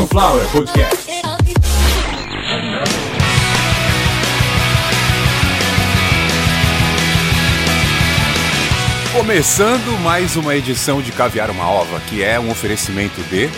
Sunflower 0.00 0.48
Podcast. 0.48 1.10
Começando 9.12 10.00
mais 10.02 10.36
uma 10.36 10.56
edição 10.56 11.02
de 11.02 11.12
Caviar 11.12 11.50
uma 11.50 11.68
Ova, 11.70 12.00
que 12.08 12.22
é 12.22 12.40
um 12.40 12.50
oferecimento 12.50 13.20
de 13.24 13.50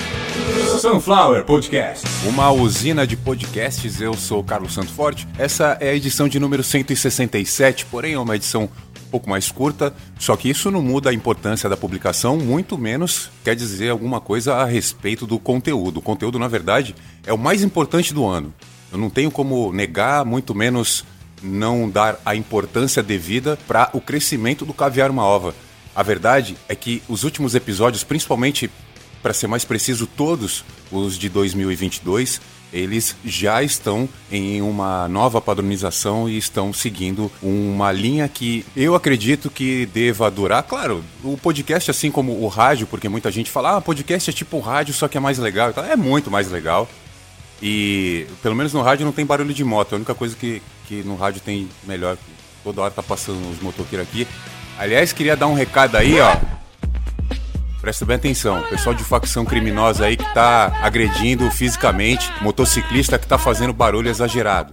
Sunflower 0.80 1.45
Podcast. 1.45 2.05
uma 2.27 2.50
usina 2.50 3.06
de 3.06 3.16
podcasts. 3.16 4.00
Eu 4.00 4.14
sou 4.14 4.40
o 4.40 4.45
Carlos 4.45 4.74
Santo 4.74 4.93
Forte. 4.93 5.29
Essa 5.38 5.77
é 5.80 5.90
a 5.90 5.95
edição 5.95 6.27
de 6.27 6.40
número 6.40 6.64
167, 6.64 7.86
porém 7.86 8.14
é 8.14 8.18
uma 8.18 8.34
edição 8.34 8.68
pouco 9.13 9.29
mais 9.29 9.53
curta, 9.53 9.95
só 10.19 10.35
que 10.35 10.49
isso 10.49 10.71
não 10.71 10.81
muda 10.81 11.11
a 11.11 11.15
importância 11.15 11.69
da 11.69 11.77
publicação, 11.77 12.39
muito 12.39 12.79
menos 12.79 13.31
quer 13.45 13.55
dizer 13.55 13.91
alguma 13.91 14.23
coisa 14.23 14.55
a 14.55 14.65
respeito 14.65 15.27
do 15.27 15.39
conteúdo. 15.39 15.99
O 15.99 16.03
conteúdo, 16.03 16.39
na 16.39 16.49
verdade, 16.49 16.95
é 17.27 17.33
o 17.33 17.39
mais 17.39 17.62
importante 17.62 18.15
do 18.15 18.27
ano. 18.27 18.55
Eu 18.91 18.97
não 18.97 19.11
tenho 19.11 19.30
como 19.30 19.70
negar, 19.70 20.25
muito 20.25 20.55
menos 20.55 21.05
não 21.43 21.91
dar 21.91 22.19
a 22.25 22.34
importância 22.34 23.03
devida 23.03 23.59
para 23.69 23.91
o 23.93 24.01
crescimento 24.01 24.65
do 24.65 24.73
Caviar 24.73 25.11
uma 25.11 25.25
Ova. 25.25 25.55
A 25.95 26.03
verdade 26.03 26.56
é 26.67 26.75
que 26.75 27.03
os 27.06 27.23
últimos 27.23 27.55
episódios, 27.55 28.03
principalmente, 28.03 28.70
para 29.23 29.33
ser 29.33 29.47
mais 29.47 29.65
preciso, 29.65 30.07
todos 30.07 30.65
os 30.91 31.17
de 31.17 31.29
2022, 31.29 32.41
eles 32.73 33.15
já 33.25 33.62
estão 33.62 34.09
em 34.31 34.62
uma 34.62 35.07
nova 35.07 35.41
padronização 35.41 36.29
e 36.29 36.39
estão 36.39 36.73
seguindo 36.73 37.31
uma 37.43 37.93
linha 37.93 38.27
que 38.29 38.65
eu 38.75 38.95
acredito 38.95 39.51
que 39.51 39.87
deva 39.87 40.31
durar. 40.31 40.62
Claro, 40.62 41.05
o 41.23 41.37
podcast, 41.37 41.91
assim 41.91 42.11
como 42.11 42.41
o 42.43 42.48
rádio, 42.48 42.87
porque 42.87 43.09
muita 43.09 43.31
gente 43.31 43.51
fala, 43.51 43.77
ah, 43.77 43.81
podcast 43.81 44.31
é 44.31 44.33
tipo 44.33 44.59
rádio, 44.59 44.95
só 44.95 45.07
que 45.07 45.19
é 45.19 45.21
mais 45.21 45.39
legal. 45.39 45.73
É 45.89 45.97
muito 45.97 46.31
mais 46.31 46.51
legal. 46.51 46.89
E 47.61 48.27
pelo 48.43 48.57
menos 48.57 48.73
no 48.73 48.83
rádio 48.83 49.05
não 49.05 49.12
tem 49.12 49.25
barulho 49.25 49.55
de 49.55 49.62
moto. 49.62 49.92
A 49.92 49.97
única 49.97 50.14
coisa 50.14 50.34
que, 50.34 50.61
que 50.89 51.03
no 51.05 51.14
rádio 51.14 51.41
tem 51.42 51.69
melhor. 51.84 52.17
Toda 52.64 52.81
hora 52.81 52.91
tá 52.91 53.03
passando 53.03 53.51
os 53.51 53.61
motoqueiros 53.61 54.09
aqui. 54.09 54.27
Aliás, 54.79 55.12
queria 55.12 55.36
dar 55.36 55.47
um 55.47 55.55
recado 55.55 55.97
aí, 55.97 56.19
ó. 56.19 56.61
Presta 57.83 58.05
bem 58.06 58.14
atenção, 58.14 58.62
pessoal 58.70 58.94
de 58.94 59.02
facção 59.02 59.44
criminosa 59.44 60.06
aí 60.06 60.16
que 60.16 60.33
tá 60.33 60.72
agredindo 60.80 61.50
fisicamente, 61.50 62.30
motociclista 62.41 63.19
que 63.19 63.27
tá 63.27 63.36
fazendo 63.36 63.72
barulho 63.72 64.08
exagerado. 64.08 64.72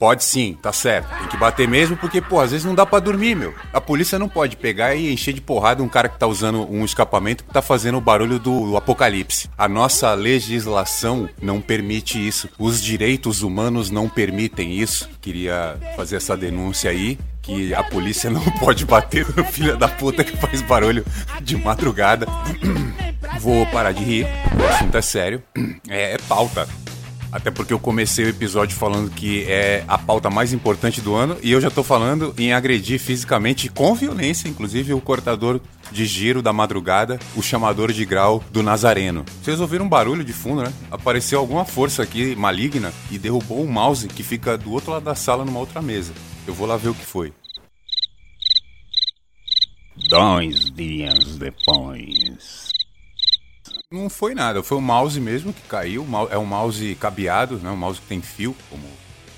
Pode 0.00 0.24
sim, 0.24 0.58
tá 0.60 0.72
certo. 0.72 1.16
Tem 1.16 1.28
que 1.28 1.36
bater 1.36 1.68
mesmo 1.68 1.96
porque, 1.96 2.20
pô, 2.20 2.40
às 2.40 2.50
vezes 2.50 2.66
não 2.66 2.74
dá 2.74 2.84
pra 2.84 2.98
dormir, 2.98 3.36
meu. 3.36 3.54
A 3.72 3.80
polícia 3.80 4.18
não 4.18 4.28
pode 4.28 4.56
pegar 4.56 4.96
e 4.96 5.12
encher 5.12 5.32
de 5.32 5.40
porrada 5.40 5.80
um 5.80 5.88
cara 5.88 6.08
que 6.08 6.18
tá 6.18 6.26
usando 6.26 6.68
um 6.68 6.84
escapamento 6.84 7.44
que 7.44 7.52
tá 7.52 7.62
fazendo 7.62 7.98
o 7.98 8.00
barulho 8.00 8.40
do 8.40 8.76
apocalipse. 8.76 9.48
A 9.56 9.68
nossa 9.68 10.12
legislação 10.12 11.30
não 11.40 11.60
permite 11.60 12.18
isso. 12.18 12.48
Os 12.58 12.82
direitos 12.82 13.42
humanos 13.42 13.92
não 13.92 14.08
permitem 14.08 14.72
isso. 14.72 15.08
Queria 15.20 15.78
fazer 15.94 16.16
essa 16.16 16.36
denúncia 16.36 16.90
aí 16.90 17.16
que 17.44 17.74
a 17.74 17.82
polícia 17.82 18.30
não 18.30 18.42
pode 18.58 18.84
bater 18.84 19.26
no 19.36 19.44
filho 19.44 19.76
da 19.76 19.86
puta 19.86 20.24
que 20.24 20.36
faz 20.36 20.62
barulho 20.62 21.04
de 21.42 21.56
madrugada. 21.56 22.26
Vou 23.40 23.66
parar 23.66 23.92
de 23.92 24.02
rir, 24.02 24.26
o 24.58 24.66
assunto 24.66 24.96
é 24.96 25.02
sério. 25.02 25.42
É, 25.88 26.14
é 26.14 26.18
pauta. 26.28 26.66
Até 27.30 27.50
porque 27.50 27.72
eu 27.72 27.80
comecei 27.80 28.24
o 28.24 28.28
episódio 28.28 28.76
falando 28.76 29.10
que 29.10 29.42
é 29.48 29.82
a 29.88 29.98
pauta 29.98 30.30
mais 30.30 30.52
importante 30.52 31.00
do 31.00 31.16
ano 31.16 31.36
e 31.42 31.50
eu 31.50 31.60
já 31.60 31.68
tô 31.68 31.82
falando 31.82 32.32
em 32.38 32.52
agredir 32.52 33.00
fisicamente 33.00 33.68
com 33.68 33.92
violência, 33.92 34.48
inclusive 34.48 34.94
o 34.94 35.00
cortador 35.00 35.60
de 35.90 36.06
giro 36.06 36.40
da 36.40 36.52
madrugada, 36.52 37.18
o 37.34 37.42
chamador 37.42 37.90
de 37.90 38.04
grau 38.04 38.42
do 38.52 38.62
Nazareno. 38.62 39.24
Vocês 39.42 39.60
ouviram 39.60 39.84
um 39.84 39.88
barulho 39.88 40.22
de 40.22 40.32
fundo, 40.32 40.62
né? 40.62 40.72
Apareceu 40.92 41.40
alguma 41.40 41.64
força 41.64 42.04
aqui 42.04 42.36
maligna 42.36 42.92
e 43.10 43.18
derrubou 43.18 43.64
o 43.64 43.68
mouse 43.68 44.06
que 44.06 44.22
fica 44.22 44.56
do 44.56 44.70
outro 44.70 44.92
lado 44.92 45.04
da 45.04 45.16
sala 45.16 45.44
numa 45.44 45.58
outra 45.58 45.82
mesa. 45.82 46.12
Eu 46.46 46.52
vou 46.54 46.66
lá 46.66 46.76
ver 46.76 46.90
o 46.90 46.94
que 46.94 47.04
foi. 47.04 47.32
Dois 50.08 50.70
dias 50.70 51.36
depois. 51.36 52.70
Não 53.90 54.10
foi 54.10 54.34
nada, 54.34 54.62
foi 54.62 54.76
o 54.76 54.80
mouse 54.80 55.20
mesmo 55.20 55.52
que 55.52 55.62
caiu. 55.62 56.06
É 56.30 56.36
um 56.36 56.44
mouse 56.44 56.94
cabeado, 56.96 57.58
né? 57.58 57.70
um 57.70 57.76
mouse 57.76 58.00
que 58.00 58.06
tem 58.06 58.20
fio, 58.20 58.54
como 58.68 58.84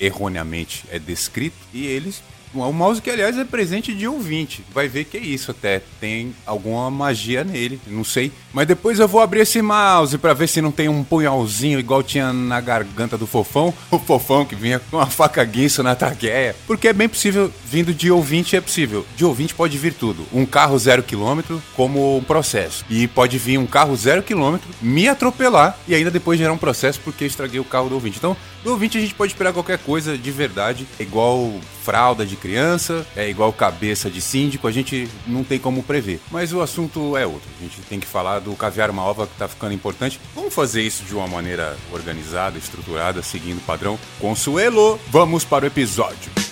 erroneamente 0.00 0.84
é 0.90 0.98
descrito. 0.98 1.56
E 1.72 1.86
eles. 1.86 2.22
O 2.54 2.72
mouse 2.72 3.02
que, 3.02 3.10
aliás, 3.10 3.36
é 3.38 3.44
presente 3.44 3.94
de 3.94 4.06
ouvinte. 4.08 4.64
Vai 4.72 4.88
ver 4.88 5.04
que 5.04 5.16
é 5.16 5.20
isso 5.20 5.50
até. 5.50 5.82
Tem 6.00 6.34
alguma 6.46 6.90
magia 6.90 7.44
nele, 7.44 7.80
não 7.86 8.04
sei. 8.04 8.32
Mas 8.52 8.66
depois 8.66 8.98
eu 8.98 9.08
vou 9.08 9.20
abrir 9.20 9.40
esse 9.40 9.60
mouse 9.60 10.16
pra 10.18 10.32
ver 10.32 10.48
se 10.48 10.60
não 10.60 10.72
tem 10.72 10.88
um 10.88 11.04
punhalzinho 11.04 11.78
igual 11.78 12.02
tinha 12.02 12.32
na 12.32 12.60
garganta 12.60 13.18
do 13.18 13.26
fofão. 13.26 13.72
O 13.90 13.98
fofão 13.98 14.44
que 14.44 14.54
vinha 14.54 14.78
com 14.78 14.96
uma 14.96 15.06
faca 15.06 15.44
guinso 15.44 15.82
na 15.82 15.94
traqueia. 15.94 16.56
Porque 16.66 16.88
é 16.88 16.92
bem 16.92 17.08
possível, 17.08 17.52
vindo 17.64 17.92
de 17.92 18.10
ouvinte 18.10 18.56
é 18.56 18.60
possível. 18.60 19.06
De 19.16 19.24
ouvinte 19.24 19.54
pode 19.54 19.76
vir 19.78 19.94
tudo. 19.94 20.26
Um 20.32 20.46
carro 20.46 20.78
zero 20.78 21.02
quilômetro 21.02 21.62
como 21.74 22.16
um 22.16 22.22
processo. 22.22 22.84
E 22.88 23.06
pode 23.08 23.38
vir 23.38 23.58
um 23.58 23.66
carro 23.66 23.96
zero 23.96 24.22
quilômetro, 24.22 24.68
me 24.80 25.08
atropelar 25.08 25.78
e 25.86 25.94
ainda 25.94 26.10
depois 26.10 26.38
gerar 26.38 26.52
um 26.52 26.58
processo 26.58 27.00
porque 27.00 27.24
estraguei 27.24 27.60
o 27.60 27.64
carro 27.64 27.88
do 27.88 27.94
ouvinte. 27.94 28.18
Então, 28.18 28.36
do 28.62 28.70
ouvinte 28.70 28.98
a 28.98 29.00
gente 29.00 29.14
pode 29.14 29.32
esperar 29.32 29.52
qualquer 29.52 29.78
coisa 29.78 30.16
de 30.16 30.30
verdade. 30.30 30.86
Igual 30.98 31.52
fralda 31.84 32.26
de 32.26 32.34
criança, 32.46 33.04
é 33.16 33.28
igual 33.28 33.52
cabeça 33.52 34.08
de 34.08 34.20
síndico, 34.20 34.68
a 34.68 34.72
gente 34.72 35.08
não 35.26 35.42
tem 35.42 35.58
como 35.58 35.82
prever. 35.82 36.20
Mas 36.30 36.52
o 36.52 36.60
assunto 36.60 37.16
é 37.16 37.26
outro. 37.26 37.48
A 37.58 37.62
gente 37.62 37.80
tem 37.82 37.98
que 37.98 38.06
falar 38.06 38.38
do 38.38 38.54
caviar 38.54 38.88
uma 38.88 39.02
ova 39.02 39.26
que 39.26 39.36
tá 39.36 39.48
ficando 39.48 39.74
importante. 39.74 40.20
Vamos 40.32 40.54
fazer 40.54 40.82
isso 40.82 41.04
de 41.04 41.14
uma 41.14 41.26
maneira 41.26 41.76
organizada, 41.92 42.56
estruturada, 42.56 43.20
seguindo 43.20 43.58
o 43.58 43.62
padrão 43.62 43.98
Consuelo. 44.20 44.98
Vamos 45.10 45.44
para 45.44 45.64
o 45.64 45.66
episódio. 45.66 46.45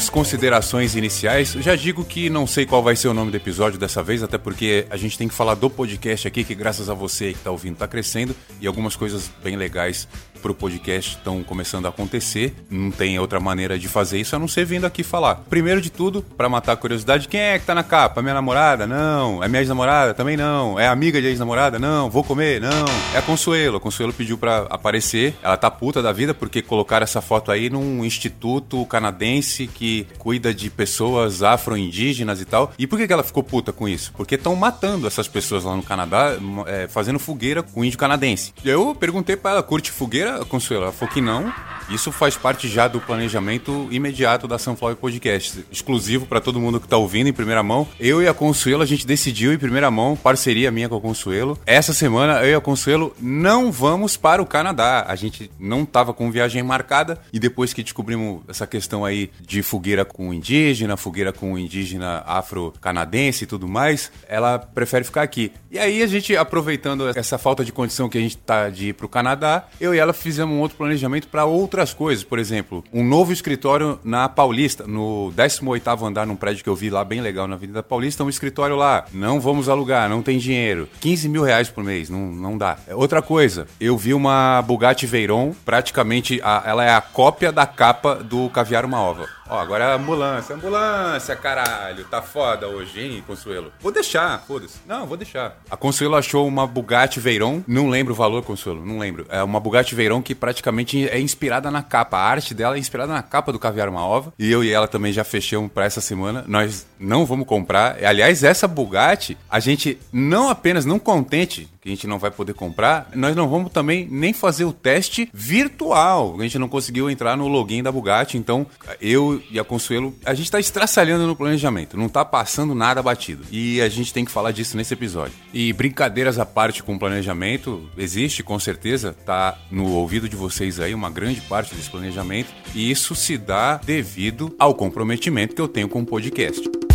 Nas 0.00 0.08
considerações 0.08 0.96
iniciais, 0.96 1.52
já 1.60 1.76
digo 1.76 2.02
que 2.06 2.30
não 2.30 2.46
sei 2.46 2.64
qual 2.64 2.82
vai 2.82 2.96
ser 2.96 3.08
o 3.08 3.12
nome 3.12 3.30
do 3.30 3.36
episódio 3.36 3.78
dessa 3.78 4.02
vez, 4.02 4.22
até 4.22 4.38
porque 4.38 4.86
a 4.88 4.96
gente 4.96 5.18
tem 5.18 5.28
que 5.28 5.34
falar 5.34 5.54
do 5.54 5.68
podcast 5.68 6.26
aqui, 6.26 6.42
que 6.42 6.54
graças 6.54 6.88
a 6.88 6.94
você 6.94 7.32
que 7.32 7.38
está 7.38 7.50
ouvindo 7.50 7.74
está 7.74 7.86
crescendo 7.86 8.34
e 8.62 8.66
algumas 8.66 8.96
coisas 8.96 9.30
bem 9.44 9.56
legais 9.56 10.08
pro 10.40 10.54
podcast 10.54 11.16
estão 11.16 11.42
começando 11.42 11.86
a 11.86 11.90
acontecer. 11.90 12.54
Não 12.70 12.90
tem 12.90 13.18
outra 13.18 13.38
maneira 13.38 13.78
de 13.78 13.88
fazer 13.88 14.20
isso 14.20 14.34
a 14.34 14.38
não 14.38 14.48
ser 14.48 14.64
vindo 14.64 14.84
aqui 14.84 15.02
falar. 15.02 15.36
Primeiro 15.48 15.80
de 15.80 15.90
tudo, 15.90 16.22
para 16.22 16.48
matar 16.48 16.72
a 16.72 16.76
curiosidade, 16.76 17.28
quem 17.28 17.40
é 17.40 17.58
que 17.58 17.66
tá 17.66 17.74
na 17.74 17.82
capa? 17.82 18.22
Minha 18.22 18.34
namorada? 18.34 18.86
Não. 18.86 19.42
É 19.42 19.48
minha 19.48 19.60
ex-namorada? 19.60 20.14
Também 20.14 20.36
não. 20.36 20.78
É 20.78 20.88
amiga 20.88 21.20
de 21.20 21.28
ex-namorada? 21.28 21.78
Não. 21.78 22.10
Vou 22.10 22.24
comer? 22.24 22.60
Não. 22.60 22.84
É 23.14 23.18
a 23.18 23.22
Consuelo. 23.22 23.76
A 23.76 23.80
Consuelo 23.80 24.12
pediu 24.12 24.36
para 24.38 24.66
aparecer. 24.70 25.34
Ela 25.42 25.56
tá 25.56 25.70
puta 25.70 26.02
da 26.02 26.12
vida 26.12 26.34
porque 26.34 26.62
colocaram 26.62 27.04
essa 27.04 27.20
foto 27.20 27.52
aí 27.52 27.70
num 27.70 28.04
instituto 28.04 28.84
canadense 28.86 29.66
que 29.66 30.06
cuida 30.18 30.52
de 30.54 30.70
pessoas 30.70 31.42
afro-indígenas 31.42 32.40
e 32.40 32.44
tal. 32.44 32.72
E 32.78 32.86
por 32.86 32.98
que, 32.98 33.06
que 33.06 33.12
ela 33.12 33.22
ficou 33.22 33.42
puta 33.42 33.72
com 33.72 33.88
isso? 33.88 34.12
Porque 34.16 34.34
estão 34.34 34.54
matando 34.56 35.06
essas 35.06 35.28
pessoas 35.28 35.64
lá 35.64 35.76
no 35.76 35.82
Canadá, 35.82 36.36
é, 36.66 36.88
fazendo 36.88 37.18
fogueira 37.18 37.62
com 37.62 37.84
índio 37.84 37.98
canadense. 37.98 38.52
Eu 38.64 38.94
perguntei 38.94 39.36
pra 39.36 39.52
ela, 39.52 39.62
curte 39.62 39.90
fogueira, 39.90 40.29
Consuelo? 40.46 40.84
Ela 40.84 40.92
falou 40.92 41.12
que 41.12 41.20
não. 41.20 41.52
Isso 41.90 42.12
faz 42.12 42.36
parte 42.36 42.68
já 42.68 42.86
do 42.86 43.00
planejamento 43.00 43.88
imediato 43.90 44.46
da 44.46 44.60
Sunflower 44.60 44.94
Podcast, 44.94 45.64
exclusivo 45.72 46.24
para 46.24 46.40
todo 46.40 46.60
mundo 46.60 46.78
que 46.78 46.86
tá 46.86 46.96
ouvindo 46.96 47.26
em 47.28 47.32
primeira 47.32 47.64
mão. 47.64 47.86
Eu 47.98 48.22
e 48.22 48.28
a 48.28 48.34
Consuelo, 48.34 48.82
a 48.82 48.86
gente 48.86 49.04
decidiu 49.04 49.52
em 49.52 49.58
primeira 49.58 49.90
mão, 49.90 50.16
parceria 50.16 50.70
minha 50.70 50.88
com 50.88 50.96
a 50.96 51.00
Consuelo. 51.00 51.58
Essa 51.66 51.92
semana 51.92 52.44
eu 52.44 52.52
e 52.52 52.54
a 52.54 52.60
Consuelo 52.60 53.12
não 53.18 53.72
vamos 53.72 54.16
para 54.16 54.40
o 54.40 54.46
Canadá. 54.46 55.04
A 55.08 55.16
gente 55.16 55.50
não 55.58 55.84
tava 55.84 56.14
com 56.14 56.30
viagem 56.30 56.62
marcada 56.62 57.20
e 57.32 57.40
depois 57.40 57.72
que 57.72 57.82
descobrimos 57.82 58.42
essa 58.46 58.68
questão 58.68 59.04
aí 59.04 59.28
de 59.40 59.60
fogueira 59.60 60.04
com 60.04 60.32
indígena, 60.32 60.96
fogueira 60.96 61.32
com 61.32 61.58
indígena 61.58 62.22
afro-canadense 62.24 63.42
e 63.42 63.46
tudo 63.48 63.66
mais, 63.66 64.12
ela 64.28 64.60
prefere 64.60 65.04
ficar 65.04 65.22
aqui. 65.22 65.50
E 65.72 65.78
aí 65.78 66.04
a 66.04 66.06
gente 66.06 66.36
aproveitando 66.36 67.08
essa 67.08 67.36
falta 67.36 67.64
de 67.64 67.72
condição 67.72 68.08
que 68.08 68.16
a 68.16 68.20
gente 68.20 68.36
tá 68.36 68.68
de 68.68 68.90
ir 68.90 68.92
pro 68.92 69.08
Canadá, 69.08 69.64
eu 69.80 69.92
e 69.92 69.98
ela 69.98 70.12
fizemos 70.20 70.54
um 70.54 70.60
outro 70.60 70.76
planejamento 70.76 71.28
para 71.28 71.44
outras 71.44 71.92
coisas, 71.92 72.22
por 72.24 72.38
exemplo, 72.38 72.84
um 72.92 73.02
novo 73.04 73.32
escritório 73.32 73.98
na 74.04 74.28
Paulista, 74.28 74.86
no 74.86 75.32
18º 75.36 76.06
andar 76.06 76.26
num 76.26 76.36
prédio 76.36 76.62
que 76.62 76.68
eu 76.70 76.76
vi 76.76 76.90
lá 76.90 77.04
bem 77.04 77.20
legal 77.20 77.46
na 77.46 77.54
Avenida 77.56 77.82
Paulista, 77.82 78.22
um 78.24 78.28
escritório 78.28 78.76
lá. 78.76 79.04
Não 79.12 79.40
vamos 79.40 79.68
alugar, 79.68 80.08
não 80.08 80.22
tem 80.22 80.38
dinheiro. 80.38 80.88
15 81.00 81.28
mil 81.28 81.42
reais 81.42 81.68
por 81.68 81.82
mês, 81.84 82.08
não, 82.10 82.20
não 82.30 82.56
dá. 82.58 82.76
Outra 82.92 83.20
coisa, 83.22 83.66
eu 83.80 83.96
vi 83.96 84.14
uma 84.14 84.62
Bugatti 84.62 85.06
Veyron, 85.06 85.52
praticamente 85.64 86.40
a- 86.42 86.62
ela 86.66 86.84
é 86.84 86.90
a 86.94 87.00
cópia 87.00 87.50
da 87.50 87.66
capa 87.66 88.16
do 88.16 88.48
Caviar 88.50 88.84
Uma 88.84 89.00
Ova. 89.00 89.26
Ó, 89.50 89.58
agora 89.58 89.84
é 89.84 89.94
ambulância, 89.94 90.54
ambulância, 90.54 91.34
caralho. 91.34 92.04
Tá 92.04 92.22
foda 92.22 92.68
hoje, 92.68 93.00
hein, 93.00 93.24
Consuelo? 93.26 93.72
Vou 93.80 93.90
deixar, 93.90 94.40
foda-se. 94.46 94.78
Não, 94.86 95.06
vou 95.06 95.16
deixar. 95.16 95.56
A 95.68 95.76
Consuelo 95.76 96.14
achou 96.14 96.46
uma 96.46 96.68
Bugatti 96.68 97.18
Veyron, 97.18 97.60
não 97.66 97.90
lembro 97.90 98.12
o 98.12 98.16
valor, 98.16 98.44
Consuelo, 98.44 98.86
não 98.86 98.98
lembro. 98.98 99.26
É 99.28 99.42
uma 99.42 99.58
Bugatti 99.58 99.92
Veyron 99.92 100.22
que 100.22 100.36
praticamente 100.36 101.08
é 101.08 101.18
inspirada 101.18 101.68
na 101.68 101.82
capa. 101.82 102.16
A 102.16 102.24
arte 102.24 102.54
dela 102.54 102.76
é 102.76 102.78
inspirada 102.78 103.12
na 103.12 103.24
capa 103.24 103.50
do 103.50 103.58
Caviar 103.58 103.88
Uma 103.88 104.06
Ova. 104.06 104.32
E 104.38 104.50
eu 104.52 104.62
e 104.62 104.70
ela 104.70 104.86
também 104.86 105.12
já 105.12 105.24
fechamos 105.24 105.72
pra 105.72 105.84
essa 105.84 106.00
semana. 106.00 106.44
Nós 106.46 106.86
não 106.98 107.26
vamos 107.26 107.46
comprar. 107.46 107.96
Aliás, 108.04 108.44
essa 108.44 108.68
Bugatti, 108.68 109.36
a 109.50 109.58
gente 109.58 109.98
não 110.12 110.48
apenas 110.48 110.84
não 110.84 111.00
contente 111.00 111.68
que 111.80 111.88
a 111.88 111.92
gente 111.92 112.06
não 112.06 112.18
vai 112.18 112.30
poder 112.30 112.52
comprar, 112.54 113.10
nós 113.14 113.34
não 113.34 113.48
vamos 113.48 113.72
também 113.72 114.06
nem 114.10 114.32
fazer 114.32 114.64
o 114.64 114.72
teste 114.72 115.28
virtual. 115.32 116.36
A 116.38 116.42
gente 116.42 116.58
não 116.58 116.68
conseguiu 116.68 117.10
entrar 117.10 117.36
no 117.36 117.48
login 117.48 117.82
da 117.82 117.90
Bugatti, 117.90 118.36
então 118.36 118.66
eu 119.00 119.42
e 119.50 119.58
a 119.58 119.64
Consuelo, 119.64 120.14
a 120.24 120.34
gente 120.34 120.46
está 120.46 120.60
estraçalhando 120.60 121.26
no 121.26 121.34
planejamento, 121.34 121.96
não 121.96 122.06
está 122.06 122.24
passando 122.24 122.74
nada 122.74 123.02
batido. 123.02 123.44
E 123.50 123.80
a 123.80 123.88
gente 123.88 124.12
tem 124.12 124.24
que 124.24 124.30
falar 124.30 124.52
disso 124.52 124.76
nesse 124.76 124.92
episódio. 124.94 125.34
E 125.52 125.72
brincadeiras 125.72 126.38
à 126.38 126.44
parte 126.44 126.82
com 126.82 126.94
o 126.94 126.98
planejamento, 126.98 127.88
existe 127.96 128.42
com 128.42 128.58
certeza, 128.58 129.16
tá 129.24 129.56
no 129.70 129.90
ouvido 129.92 130.28
de 130.28 130.36
vocês 130.36 130.78
aí 130.78 130.94
uma 130.94 131.10
grande 131.10 131.40
parte 131.42 131.74
desse 131.74 131.90
planejamento, 131.90 132.52
e 132.74 132.90
isso 132.90 133.14
se 133.14 133.38
dá 133.38 133.76
devido 133.76 134.54
ao 134.58 134.74
comprometimento 134.74 135.54
que 135.54 135.62
eu 135.62 135.68
tenho 135.68 135.88
com 135.88 136.02
o 136.02 136.06
podcast. 136.06 136.89